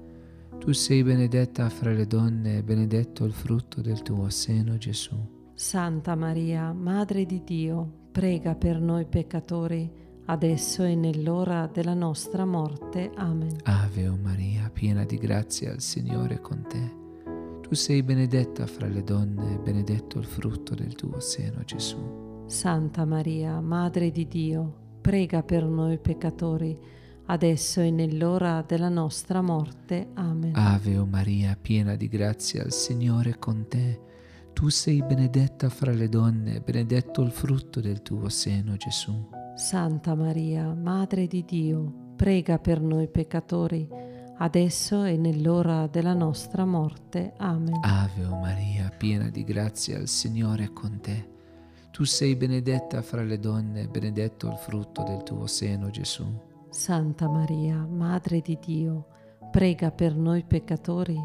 Tu 0.60 0.72
sei 0.72 1.02
benedetta 1.02 1.68
fra 1.70 1.94
le 1.94 2.06
donne 2.06 2.58
e 2.58 2.64
benedetto 2.64 3.26
il 3.26 3.34
frutto 3.34 3.82
del 3.82 4.04
tuo 4.04 4.30
seno, 4.30 4.78
Gesù. 4.78 5.16
Santa 5.56 6.14
Maria, 6.14 6.74
Madre 6.74 7.26
di 7.26 7.42
Dio, 7.44 7.92
prega 8.12 8.54
per 8.54 8.80
noi 8.80 9.06
peccatori, 9.06 9.92
adesso 10.26 10.84
e 10.84 10.94
nell'ora 10.94 11.68
della 11.74 11.96
nostra 11.96 12.46
morte. 12.46 13.10
Amen. 13.16 13.56
Ave 13.64 14.08
o 14.08 14.16
Maria, 14.16 14.70
piena 14.72 15.06
di 15.06 15.18
grazia, 15.18 15.72
il 15.72 15.82
Signore 15.82 16.36
è 16.36 16.40
con 16.40 16.64
te. 16.70 17.02
Tu 17.68 17.76
sei 17.76 18.04
benedetta 18.04 18.68
fra 18.68 18.88
le 18.88 19.04
donne, 19.04 19.54
e 19.54 19.58
benedetto 19.58 20.20
il 20.20 20.26
frutto 20.26 20.76
del 20.76 20.94
tuo 20.94 21.20
seno, 21.20 21.64
Gesù. 21.64 22.44
Santa 22.46 23.04
Maria, 23.06 23.60
Madre 23.62 24.12
di 24.12 24.28
Dio, 24.28 24.98
prega 25.02 25.42
per 25.42 25.66
noi 25.66 25.98
peccatori, 25.98 26.78
adesso 27.26 27.80
e 27.80 27.90
nell'ora 27.90 28.64
della 28.68 28.90
nostra 28.90 29.42
morte. 29.42 30.10
Amen. 30.14 30.52
Ave 30.54 30.98
o 30.98 31.06
Maria, 31.06 31.58
piena 31.60 31.96
di 31.96 32.08
grazia, 32.10 32.64
il 32.64 32.74
Signore 32.74 33.32
è 33.32 33.40
con 33.40 33.66
te. 33.68 34.00
Tu 34.54 34.70
sei 34.70 35.02
benedetta 35.02 35.70
fra 35.70 35.92
le 35.92 36.10
donne, 36.10 36.58
e 36.58 36.62
benedetto 36.62 37.24
il 37.24 37.32
frutto 37.32 37.80
del 37.80 38.04
tuo 38.04 38.30
seno, 38.30 38.76
Gesù. 38.76 39.30
Santa 39.56 40.14
Maria, 40.14 40.74
Madre 40.74 41.26
di 41.26 41.44
Dio, 41.44 42.12
prega 42.16 42.60
per 42.60 42.82
noi 42.82 43.08
peccatori, 43.08 43.88
adesso 44.44 45.04
e 45.04 45.16
nell'ora 45.16 45.88
della 45.88 46.14
nostra 46.14 46.66
morte. 46.66 47.34
Amen. 47.38 47.80
Ave 47.82 48.26
o 48.26 48.38
Maria, 48.38 48.92
piena 48.96 49.30
di 49.30 49.44
grazia, 49.44 49.98
il 49.98 50.10
Signore 50.10 50.66
è 50.66 50.74
con 50.74 51.00
te. 51.00 51.32
Tu 51.92 52.04
sei 52.04 52.36
benedetta 52.36 53.02
fra 53.02 53.24
le 53.24 53.40
donne, 53.40 53.88
benedetto 53.88 54.48
il 54.48 54.58
frutto 54.58 55.04
del 55.04 55.24
tuo 55.24 55.48
seno, 55.48 55.90
Gesù. 55.90 56.26
Santa 56.70 57.30
Maria, 57.30 57.86
Madre 57.86 58.42
di 58.42 58.58
Dio, 58.60 59.08
prega 59.50 59.92
per 59.92 60.16
noi 60.16 60.44
peccatori, 60.44 61.18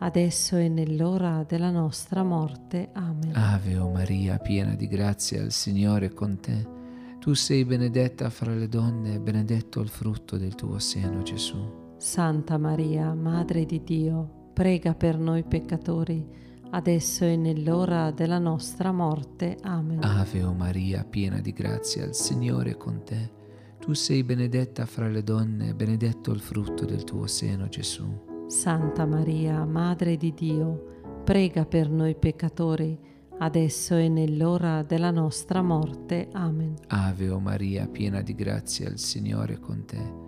adesso 0.00 0.56
e 0.56 0.68
nell'ora 0.68 1.44
della 1.44 1.70
nostra 1.70 2.22
morte. 2.22 2.90
Amen. 2.92 3.34
Ave 3.34 3.78
o 3.78 3.90
Maria, 3.90 4.36
piena 4.38 4.74
di 4.74 4.86
grazia, 4.86 5.40
il 5.40 5.52
Signore 5.52 6.06
è 6.06 6.12
con 6.12 6.40
te. 6.40 6.74
Tu 7.20 7.32
sei 7.32 7.64
benedetta 7.64 8.28
fra 8.28 8.52
le 8.52 8.68
donne, 8.68 9.18
benedetto 9.18 9.80
il 9.80 9.88
frutto 9.88 10.36
del 10.36 10.54
tuo 10.54 10.78
seno, 10.78 11.22
Gesù. 11.22 11.84
Santa 11.98 12.58
Maria, 12.58 13.14
Madre 13.14 13.64
di 13.64 13.82
Dio, 13.82 14.50
prega 14.52 14.94
per 14.94 15.18
noi 15.18 15.44
peccatori, 15.44 16.24
adesso 16.70 17.24
e 17.24 17.36
nell'ora 17.36 18.10
della 18.10 18.38
nostra 18.38 18.92
morte. 18.92 19.56
Amen. 19.62 20.02
Ave 20.02 20.42
o 20.42 20.52
Maria, 20.52 21.04
piena 21.04 21.40
di 21.40 21.52
grazia, 21.52 22.04
il 22.04 22.14
Signore 22.14 22.72
è 22.72 22.76
con 22.76 23.02
te. 23.02 23.32
Tu 23.78 23.94
sei 23.94 24.22
benedetta 24.24 24.84
fra 24.84 25.08
le 25.08 25.22
donne, 25.22 25.70
e 25.70 25.74
benedetto 25.74 26.32
il 26.32 26.40
frutto 26.40 26.84
del 26.84 27.02
tuo 27.04 27.26
seno, 27.26 27.66
Gesù. 27.68 28.04
Santa 28.46 29.06
Maria, 29.06 29.64
Madre 29.64 30.18
di 30.18 30.34
Dio, 30.34 31.22
prega 31.24 31.64
per 31.64 31.88
noi 31.88 32.14
peccatori, 32.14 32.98
adesso 33.38 33.94
e 33.94 34.10
nell'ora 34.10 34.82
della 34.82 35.10
nostra 35.10 35.62
morte. 35.62 36.28
Amen. 36.32 36.74
Ave 36.88 37.30
o 37.30 37.40
Maria, 37.40 37.88
piena 37.88 38.20
di 38.20 38.34
grazia, 38.34 38.86
il 38.88 38.98
Signore 38.98 39.54
è 39.54 39.58
con 39.58 39.84
te. 39.86 40.25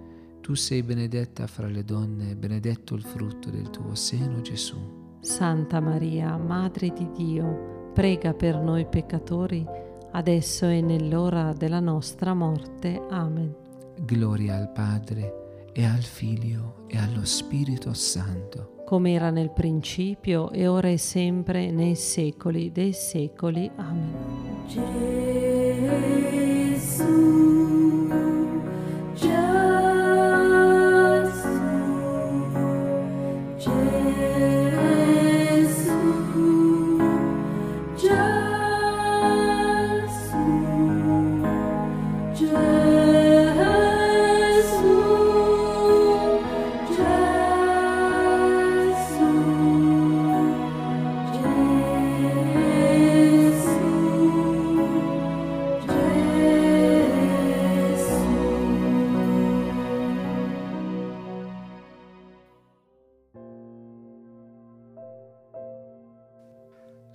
Tu 0.49 0.55
sei 0.55 0.83
benedetta 0.83 1.47
fra 1.47 1.67
le 1.67 1.85
donne, 1.85 2.31
e 2.31 2.35
benedetto 2.35 2.95
il 2.95 3.03
frutto 3.03 3.51
del 3.51 3.69
tuo 3.69 3.95
seno, 3.95 4.41
Gesù. 4.41 4.79
Santa 5.21 5.79
Maria, 5.79 6.39
Madre 6.39 6.91
di 6.91 7.07
Dio, 7.15 7.91
prega 7.93 8.33
per 8.33 8.57
noi 8.57 8.87
peccatori, 8.87 9.63
adesso 10.13 10.65
e 10.65 10.81
nell'ora 10.81 11.53
della 11.53 11.81
nostra 11.81 12.33
morte. 12.33 12.99
Amen. 13.11 13.55
Gloria 14.01 14.57
al 14.57 14.73
Padre 14.73 15.67
e 15.75 15.85
al 15.85 16.01
Figlio 16.03 16.87
e 16.87 16.97
allo 16.97 17.27
Spirito 17.27 17.93
Santo. 17.93 18.77
come 18.87 19.13
era 19.13 19.29
nel 19.29 19.51
principio 19.51 20.51
e 20.51 20.67
ora 20.67 20.89
e 20.89 20.97
sempre 20.97 21.71
nei 21.71 21.95
secoli 21.95 22.73
dei 22.73 22.95
secoli. 22.95 23.71
Amen. 23.77 24.15
Gesù, 24.67 24.81
Gesù, 26.73 27.68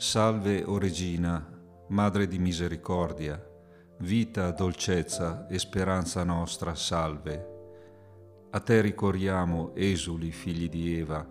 Salve, 0.06 0.66
o 0.66 0.78
Regina, 0.78 1.50
Madre 1.88 2.28
di 2.28 2.38
misericordia, 2.38 3.42
vita, 4.00 4.52
dolcezza 4.52 5.48
e 5.48 5.58
speranza 5.58 6.26
nostra, 6.26 6.76
salve. 6.76 8.50
A 8.50 8.60
te 8.60 8.82
ricorriamo, 8.82 9.74
esuli, 9.74 10.32
figli 10.32 10.68
di 10.68 10.98
Eva, 10.98 11.26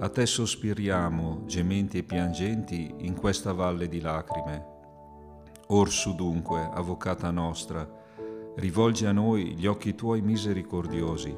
a 0.00 0.08
te 0.08 0.24
sospiriamo, 0.24 1.42
gementi 1.44 1.98
e 1.98 2.04
piangenti, 2.04 2.94
in 3.00 3.14
questa 3.16 3.52
valle 3.52 3.86
di 3.86 4.00
lacrime. 4.00 4.64
Orsu 5.66 6.14
dunque, 6.14 6.70
avvocata 6.72 7.30
nostra, 7.30 7.86
rivolgi 8.56 9.04
a 9.04 9.12
noi 9.12 9.56
gli 9.56 9.66
occhi 9.66 9.94
tuoi 9.94 10.22
misericordiosi 10.22 11.36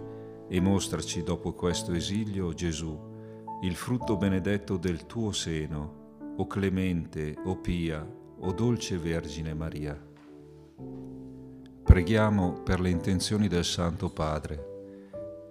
e 0.49 0.61
mostraci 0.61 1.25
dopo 1.25 1.55
questo 1.55 1.93
esilio, 1.93 2.55
Gesù, 2.55 2.97
il 3.63 3.75
frutto 3.75 4.17
benedetto 4.17 4.77
del 4.77 5.07
tuo 5.07 5.33
seno, 5.33 5.98
o 6.39 6.47
clemente, 6.47 7.37
o 7.45 7.57
pia, 7.57 8.07
o 8.41 8.53
dolce 8.53 8.97
Vergine 8.97 9.55
Maria. 9.55 10.01
Preghiamo 11.83 12.63
per 12.63 12.81
le 12.81 12.91
intenzioni 12.91 13.49
del 13.49 13.65
Santo 13.65 14.09
Padre. 14.09 14.67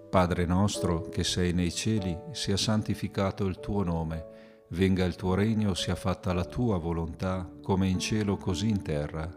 Padre 0.08 0.46
nostro 0.46 1.08
che 1.10 1.24
sei 1.24 1.52
nei 1.52 1.70
cieli, 1.70 2.16
sia 2.32 2.56
santificato 2.56 3.44
il 3.44 3.60
tuo 3.60 3.82
nome, 3.82 4.24
venga 4.68 5.04
il 5.04 5.14
tuo 5.14 5.34
regno, 5.34 5.74
sia 5.74 5.94
fatta 5.94 6.32
la 6.32 6.46
tua 6.46 6.78
volontà, 6.78 7.46
come 7.62 7.88
in 7.88 7.98
cielo 7.98 8.38
così 8.38 8.70
in 8.70 8.80
terra. 8.80 9.30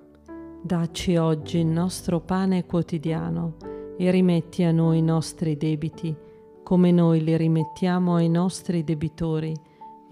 Dacci 0.63 1.17
oggi 1.17 1.57
il 1.57 1.65
nostro 1.65 2.21
pane 2.21 2.65
quotidiano 2.65 3.57
e 3.97 4.09
rimetti 4.09 4.63
a 4.63 4.71
noi 4.71 4.99
i 4.99 5.03
nostri 5.03 5.57
debiti, 5.57 6.15
come 6.63 6.91
noi 6.91 7.21
li 7.21 7.35
rimettiamo 7.35 8.15
ai 8.15 8.29
nostri 8.29 8.85
debitori, 8.85 9.53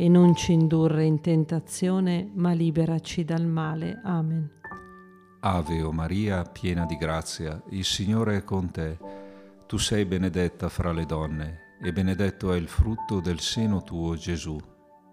e 0.01 0.07
non 0.07 0.33
ci 0.33 0.53
indurre 0.53 1.03
in 1.03 1.19
tentazione, 1.19 2.31
ma 2.33 2.53
liberaci 2.53 3.25
dal 3.25 3.45
male. 3.45 3.99
Amen. 4.05 4.49
Ave 5.41 5.81
o 5.81 5.91
Maria, 5.91 6.43
piena 6.43 6.85
di 6.85 6.95
grazia, 6.95 7.62
il 7.71 7.83
Signore 7.83 8.38
è 8.38 8.43
con 8.45 8.71
te. 8.71 8.97
Tu 9.67 9.77
sei 9.77 10.05
benedetta 10.05 10.69
fra 10.69 10.93
le 10.93 11.05
donne, 11.05 11.75
e 11.83 11.91
benedetto 11.91 12.53
è 12.53 12.55
il 12.55 12.69
frutto 12.69 13.19
del 13.19 13.41
seno 13.41 13.83
tuo, 13.83 14.15
Gesù. 14.15 14.57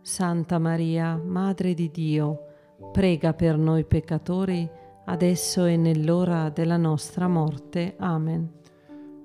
Santa 0.03 0.61
Maria, 0.61 1.17
Madre 1.17 1.75
di 1.75 1.91
Dio, 1.91 2.45
prega 2.93 3.35
per 3.35 3.59
noi 3.59 3.85
peccatori, 3.85 4.71
adesso 5.07 5.65
e 5.65 5.77
nell'ora 5.77 6.49
della 6.49 6.77
nostra 6.77 7.27
morte. 7.27 7.97
Amen. 7.99 8.53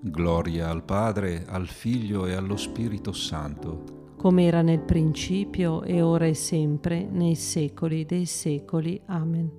Gloria 0.01 0.69
al 0.69 0.83
Padre, 0.83 1.45
al 1.47 1.67
Figlio 1.67 2.25
e 2.25 2.33
allo 2.33 2.57
Spirito 2.57 3.11
Santo, 3.11 4.00
come 4.21 4.45
era 4.45 4.61
nel 4.61 4.81
principio 4.81 5.81
e 5.81 5.99
ora 6.03 6.27
e 6.27 6.35
sempre, 6.35 7.07
nei 7.09 7.33
secoli 7.33 8.05
dei 8.05 8.27
secoli. 8.27 9.01
Amen. 9.07 9.51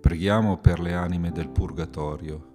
Preghiamo 0.00 0.56
per 0.56 0.80
le 0.80 0.94
anime 0.94 1.32
del 1.32 1.50
purgatorio. 1.50 2.54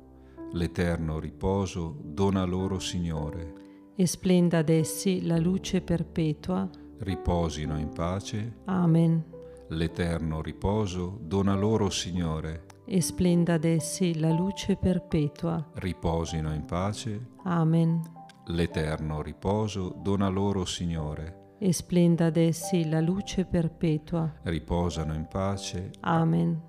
L'eterno 0.54 1.20
riposo 1.20 2.00
dona 2.02 2.46
loro, 2.46 2.80
Signore. 2.80 3.54
E 3.96 4.08
splenda 4.08 4.58
ad 4.58 4.70
essi 4.70 5.24
la 5.24 5.38
luce 5.38 5.82
perpetua. 5.82 6.68
Riposino 6.98 7.78
in 7.78 7.90
pace. 7.90 8.62
Amen. 8.66 9.24
L'eterno 9.68 10.42
riposo 10.42 11.20
dona 11.22 11.54
loro, 11.54 11.92
Signore. 11.92 12.66
E 12.86 13.02
splenda 13.02 13.54
ad 13.54 13.66
essi 13.66 14.20
la 14.20 14.32
luce 14.32 14.78
perpetua. 14.78 15.64
Riposino 15.74 16.52
in 16.56 16.66
pace. 16.66 17.28
Amen. 17.44 18.02
L'eterno 18.48 19.22
riposo 19.22 19.94
dona 20.02 20.28
loro, 20.28 20.66
Signore. 20.66 21.41
E 21.64 21.74
splenda 21.74 22.26
ad 22.26 22.38
essi 22.38 22.90
la 22.90 23.00
luce 23.00 23.46
perpetua. 23.46 24.34
Riposano 24.44 25.14
in 25.14 25.28
pace. 25.28 25.92
Amen. 26.00 26.60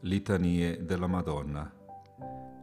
Litanie 0.00 0.84
della 0.84 1.06
Madonna. 1.06 1.72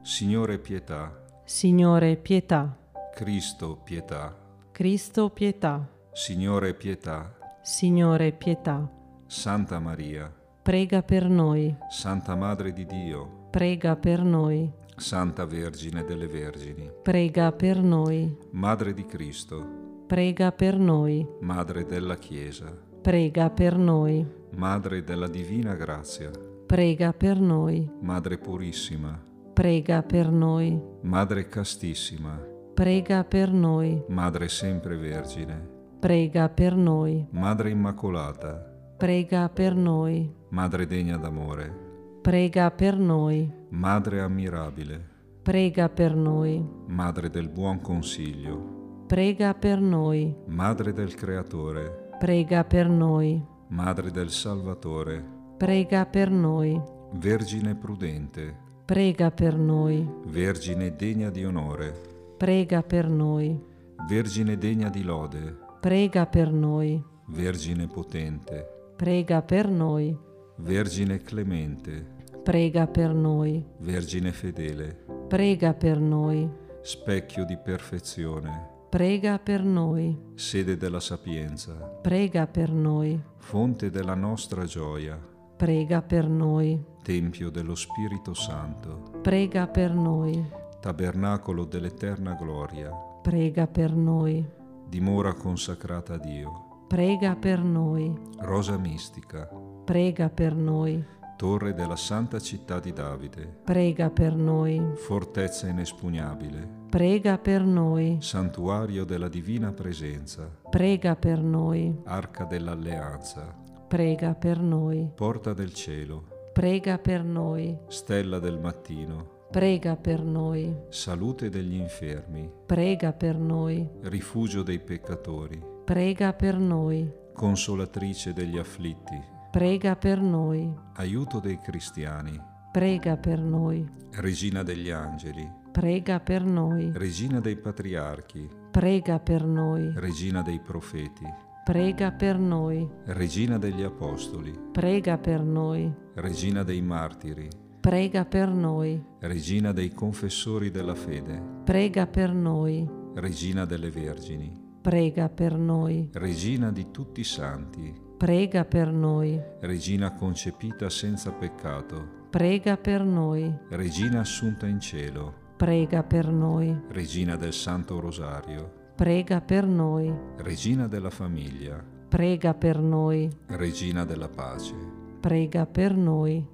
Signore 0.02 0.60
pietà. 0.60 1.24
Signore, 1.46 2.17
pietà. 2.17 2.78
Cristo 3.13 3.78
pietà. 3.82 4.36
Cristo, 4.72 5.30
pietà. 5.30 5.88
Signore 6.12 6.74
pietà. 6.74 7.34
Signore, 7.62 8.34
pietà. 8.34 8.89
Santa 9.26 9.80
Maria. 9.80 10.30
Prega 10.62 11.02
per 11.02 11.30
noi. 11.30 11.74
Santa 11.89 12.36
Madre 12.36 12.74
di 12.74 12.86
Dio. 12.86 13.48
prega 13.52 13.96
per 13.96 14.22
noi. 14.22 14.70
Santa 14.98 15.46
Vergine 15.46 16.04
delle 16.04 16.28
Vergini, 16.28 16.89
Prega 17.02 17.52
per 17.52 17.82
noi. 17.82 18.38
Madre 18.52 18.94
di 18.94 19.06
Cristo, 19.06 19.90
Prega 20.12 20.52
per 20.52 20.78
noi. 20.78 21.26
Madre 21.39 21.86
della 21.86 22.17
Chiesa, 22.17 22.69
Prega 23.02 23.50
per 23.50 23.78
noi. 23.78 24.28
Madre 24.58 25.06
della 25.06 25.30
Divina 25.30 25.74
Grazia, 25.74 26.30
Prega 26.65 27.13
per 27.13 27.39
noi. 27.39 27.89
Madre 28.02 28.38
Purissima, 28.38 29.17
Prega 29.54 30.04
per 30.04 30.30
noi. 30.30 30.78
Madre 31.04 31.47
Castissima, 31.47 32.38
Prega 32.74 33.24
per 33.24 33.54
noi. 33.54 34.04
Madre 34.10 34.50
Sempre 34.50 34.97
Vergine, 34.97 35.69
Prega 36.02 36.50
per 36.50 36.76
noi. 36.76 37.26
Madre 37.30 37.69
Immacolata, 37.69 38.52
Prega 38.97 39.47
per 39.47 39.74
noi. 39.76 40.30
Madre 40.50 40.88
degna 40.88 41.15
d'amore, 41.15 41.74
Prega 42.21 42.69
per 42.69 42.97
noi. 42.97 43.50
Madre 43.69 44.19
ammirabile, 44.19 45.08
Prega 45.41 45.88
per 45.88 46.13
noi. 46.13 46.62
Madre 46.88 47.30
del 47.30 47.47
buon 47.47 47.80
consiglio, 47.80 48.81
Prega 49.12 49.54
per 49.54 49.82
noi. 49.82 50.34
Madre 50.45 50.93
del 50.93 51.15
Creatore, 51.15 52.12
Prega 52.17 52.63
per 52.63 52.88
noi. 52.88 53.45
Madre 53.67 54.10
del 54.10 54.30
Salvatore, 54.30 55.21
Prega 55.58 56.06
per 56.06 56.32
noi. 56.32 56.82
Vergine 57.15 57.76
prudente, 57.76 58.56
Prega 58.86 59.30
per 59.30 59.58
noi. 59.58 60.10
Vergine 60.28 60.95
degna 60.95 61.30
di 61.30 61.43
onore, 61.43 61.93
Prega 62.38 62.84
per 62.84 63.10
noi. 63.10 63.62
Vergine 64.08 64.58
degna 64.58 64.88
di 64.88 65.04
lode, 65.04 65.58
Prega 65.82 66.26
per 66.26 66.50
noi. 66.50 67.04
Vergine 67.26 67.88
potente, 67.88 68.93
Prega 68.95 69.41
per 69.41 69.67
noi. 69.69 70.17
Vergine 70.56 71.21
clemente, 71.21 72.15
Prega 72.41 72.88
per 72.88 73.13
noi. 73.13 73.62
Vergine 73.80 74.32
fedele, 74.32 75.04
Prega 75.28 75.74
per 75.74 76.00
noi. 76.00 76.50
specchio 76.82 77.43
di 77.43 77.58
perfezione, 77.58 78.80
Prega 78.91 79.39
per 79.39 79.63
noi. 79.63 80.19
sede 80.36 80.75
della 80.75 80.99
sapienza, 80.99 81.71
Prega 82.01 82.45
per 82.45 82.73
noi. 82.73 83.17
fonte 83.38 83.89
della 83.89 84.15
nostra 84.15 84.65
gioia, 84.65 85.17
Prega 85.56 86.01
per 86.01 86.27
noi. 86.27 86.84
tempio 87.01 87.49
dello 87.49 87.73
Spirito 87.75 88.34
Santo, 88.34 89.19
Prega 89.21 89.65
per 89.67 89.93
noi. 89.93 90.45
tabernacolo 90.82 91.63
dell'eterna 91.63 92.34
gloria, 92.34 92.89
Prega 93.21 93.65
per 93.65 93.93
noi. 93.95 94.45
dimora 94.89 95.34
consacrata 95.36 96.15
a 96.15 96.17
Dio, 96.17 96.84
Prega 96.89 97.38
per 97.38 97.63
noi. 97.63 98.13
rosa 98.39 98.77
mistica, 98.77 99.47
Prega 99.86 100.27
per 100.30 100.54
noi. 100.54 101.01
Torre 101.41 101.73
della 101.73 101.95
santa 101.95 102.38
città 102.39 102.80
di 102.80 102.93
Davide, 102.93 103.62
Prega 103.63 104.12
per 104.12 104.36
noi. 104.36 104.80
fortezza 104.93 105.67
inespugnabile, 105.67 106.69
Prega 106.88 107.39
per 107.39 107.63
noi. 107.63 108.17
santuario 108.19 109.06
della 109.06 109.27
divina 109.27 109.71
presenza, 109.71 110.47
Prega 110.69 111.15
per 111.15 111.41
noi. 111.41 111.99
arca 112.04 112.43
dell'alleanza, 112.43 113.58
Prega 113.88 114.36
per 114.36 114.60
noi. 114.60 115.10
porta 115.15 115.54
del 115.54 115.73
cielo, 115.73 116.25
Prega 116.54 116.99
per 116.99 117.23
noi. 117.23 117.75
stella 117.88 118.38
del 118.38 118.60
mattino, 118.60 119.39
Prega 119.49 119.95
per 119.95 120.21
noi. 120.23 120.71
salute 120.89 121.49
degli 121.49 121.73
infermi, 121.73 122.51
Prega 122.67 123.13
per 123.13 123.36
noi. 123.39 123.89
rifugio 124.04 124.62
dei 124.62 124.77
peccatori, 124.80 125.60
Prega 125.86 126.34
per 126.34 126.60
noi. 126.60 127.12
consolatrice 127.34 128.32
degli 128.32 128.60
afflitti, 128.60 129.39
Prega 129.52 129.96
per 129.98 130.22
noi. 130.22 130.74
aiuto 130.96 131.40
dei 131.40 131.60
cristiani, 131.60 132.40
Prega 132.72 133.18
per 133.18 133.42
noi. 133.42 133.86
regina 134.12 134.64
degli 134.64 134.90
angeli, 134.90 135.46
Prega 135.74 136.22
per 136.22 136.44
noi. 136.46 136.92
regina 136.94 137.42
dei 137.42 137.58
patriarchi, 137.58 138.48
Prega 138.72 139.20
per 139.20 139.44
noi. 139.46 139.92
regina 139.98 140.42
dei 140.42 140.60
profeti, 140.62 141.26
Prega 141.66 142.12
per 142.14 142.40
noi. 142.40 142.88
regina 143.08 143.58
degli 143.58 143.84
apostoli, 143.84 144.58
Prega 144.72 145.18
per 145.18 145.44
noi. 145.44 145.94
regina 146.16 146.64
dei 146.64 146.82
martiri, 146.82 147.50
Prega 147.82 148.24
per 148.24 148.48
noi. 148.50 149.04
regina 149.20 149.74
dei 149.74 149.90
confessori 149.94 150.72
della 150.72 150.96
fede, 150.96 151.42
Prega 151.66 152.08
per 152.08 152.34
noi. 152.34 152.88
regina 153.16 153.66
delle 153.66 153.90
vergini, 153.90 154.50
Prega 154.82 155.28
per 155.28 155.58
noi. 155.58 156.10
regina 156.14 156.72
di 156.72 156.90
tutti 156.90 157.20
i 157.20 157.26
santi, 157.26 157.94
Prega 158.25 158.65
per 158.65 158.91
noi. 158.91 159.41
regina 159.62 160.13
concepita 160.13 160.91
senza 160.91 161.31
peccato, 161.31 162.27
Prega 162.29 162.77
per 162.77 163.03
noi. 163.03 163.51
regina 163.69 164.19
assunta 164.19 164.67
in 164.67 164.79
cielo, 164.79 165.34
Prega 165.57 166.03
per 166.03 166.27
noi. 166.31 166.84
regina 166.89 167.36
del 167.36 167.51
Santo 167.51 167.99
Rosario, 167.99 168.91
Prega 168.95 169.41
per 169.41 169.65
noi. 169.65 170.13
regina 170.38 170.88
della 170.88 171.10
famiglia, 171.10 171.84
Prega 172.10 172.53
per 172.53 172.79
noi. 172.79 173.27
regina 173.47 174.05
della 174.05 174.29
pace, 174.29 174.75
Prega 175.19 175.65
per 175.65 175.95
noi. 175.95 176.45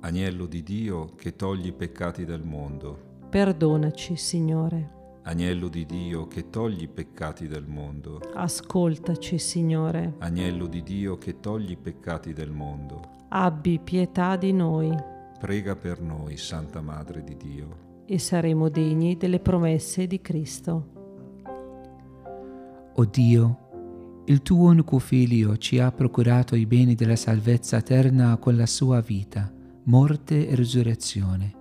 agnello 0.00 0.44
di 0.44 0.62
Dio 0.62 1.14
che 1.14 1.34
togli 1.34 1.68
i 1.68 1.72
peccati 1.72 2.26
del 2.26 2.42
mondo, 2.44 3.06
Perdonaci, 3.30 4.16
Signore. 4.16 4.96
Agnello 5.28 5.68
di 5.68 5.84
Dio 5.84 6.26
che 6.26 6.48
togli 6.48 6.84
i 6.84 6.88
peccati 6.88 7.48
del 7.48 7.66
mondo, 7.66 8.18
Ascoltaci, 8.32 9.38
Signore. 9.38 10.14
agnello 10.20 10.66
di 10.66 10.82
Dio 10.82 11.18
che 11.18 11.38
togli 11.38 11.72
i 11.72 11.76
peccati 11.76 12.32
del 12.32 12.50
mondo, 12.50 13.26
Abbi 13.28 13.78
pietà 13.78 14.36
di 14.36 14.52
noi 14.54 14.90
prega 15.38 15.76
per 15.76 16.00
noi, 16.00 16.38
Santa 16.38 16.80
Madre 16.80 17.22
di 17.22 17.36
Dio. 17.36 17.86
e 18.06 18.18
saremo 18.18 18.70
degni 18.70 19.18
delle 19.18 19.38
promesse 19.38 20.06
di 20.06 20.18
Cristo. 20.22 20.96
O 22.94 23.04
Dio, 23.04 24.22
il 24.24 24.40
tuo 24.40 24.68
unico 24.68 24.98
Figlio 24.98 25.58
ci 25.58 25.78
ha 25.78 25.92
procurato 25.92 26.56
i 26.56 26.64
beni 26.64 26.94
della 26.94 27.16
salvezza 27.16 27.76
eterna 27.76 28.34
con 28.38 28.56
la 28.56 28.66
sua 28.66 29.02
vita, 29.02 29.52
morte 29.84 30.48
e 30.48 30.54
risurrezione. 30.54 31.57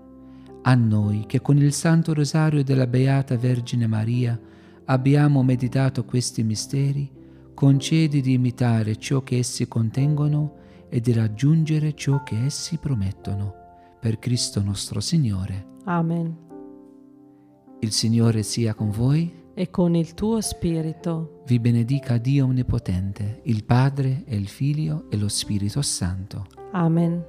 A 0.68 0.76
noi 0.76 1.24
che 1.28 1.40
con 1.40 1.56
il 1.56 1.72
Santo 1.72 2.14
Rosario 2.14 2.62
della 2.62 2.88
Beata 2.88 3.38
Vergine 3.38 3.88
Maria 3.88 4.38
abbiamo 4.84 5.42
meditato 5.42 6.04
questi 6.04 6.44
misteri, 6.44 7.10
concedi 7.54 8.20
di 8.20 8.34
imitare 8.34 8.98
ciò 8.98 9.24
che 9.24 9.38
essi 9.38 9.66
contengono 9.70 10.56
e 10.90 11.00
di 11.00 11.14
raggiungere 11.14 11.94
ciò 11.94 12.22
che 12.22 12.44
essi 12.44 12.80
promettono. 12.80 13.54
Per 14.02 14.20
Cristo 14.20 14.62
nostro 14.62 15.00
Signore. 15.00 15.68
Amen. 15.86 16.36
Il 17.80 17.94
Signore 17.94 18.44
sia 18.44 18.74
con 18.74 18.90
voi. 18.90 19.46
E 19.54 19.70
con 19.70 19.96
il 19.96 20.14
tuo 20.16 20.42
spirito. 20.42 21.44
Vi 21.46 21.60
benedica 21.60 22.18
Dio 22.18 22.44
Onnipotente, 22.44 23.40
il 23.46 23.64
Padre 23.64 24.26
e 24.26 24.36
il 24.36 24.50
Figlio 24.50 25.10
e 25.10 25.16
lo 25.16 25.30
Spirito 25.30 25.82
Santo. 25.82 26.46
Amen. 26.74 27.24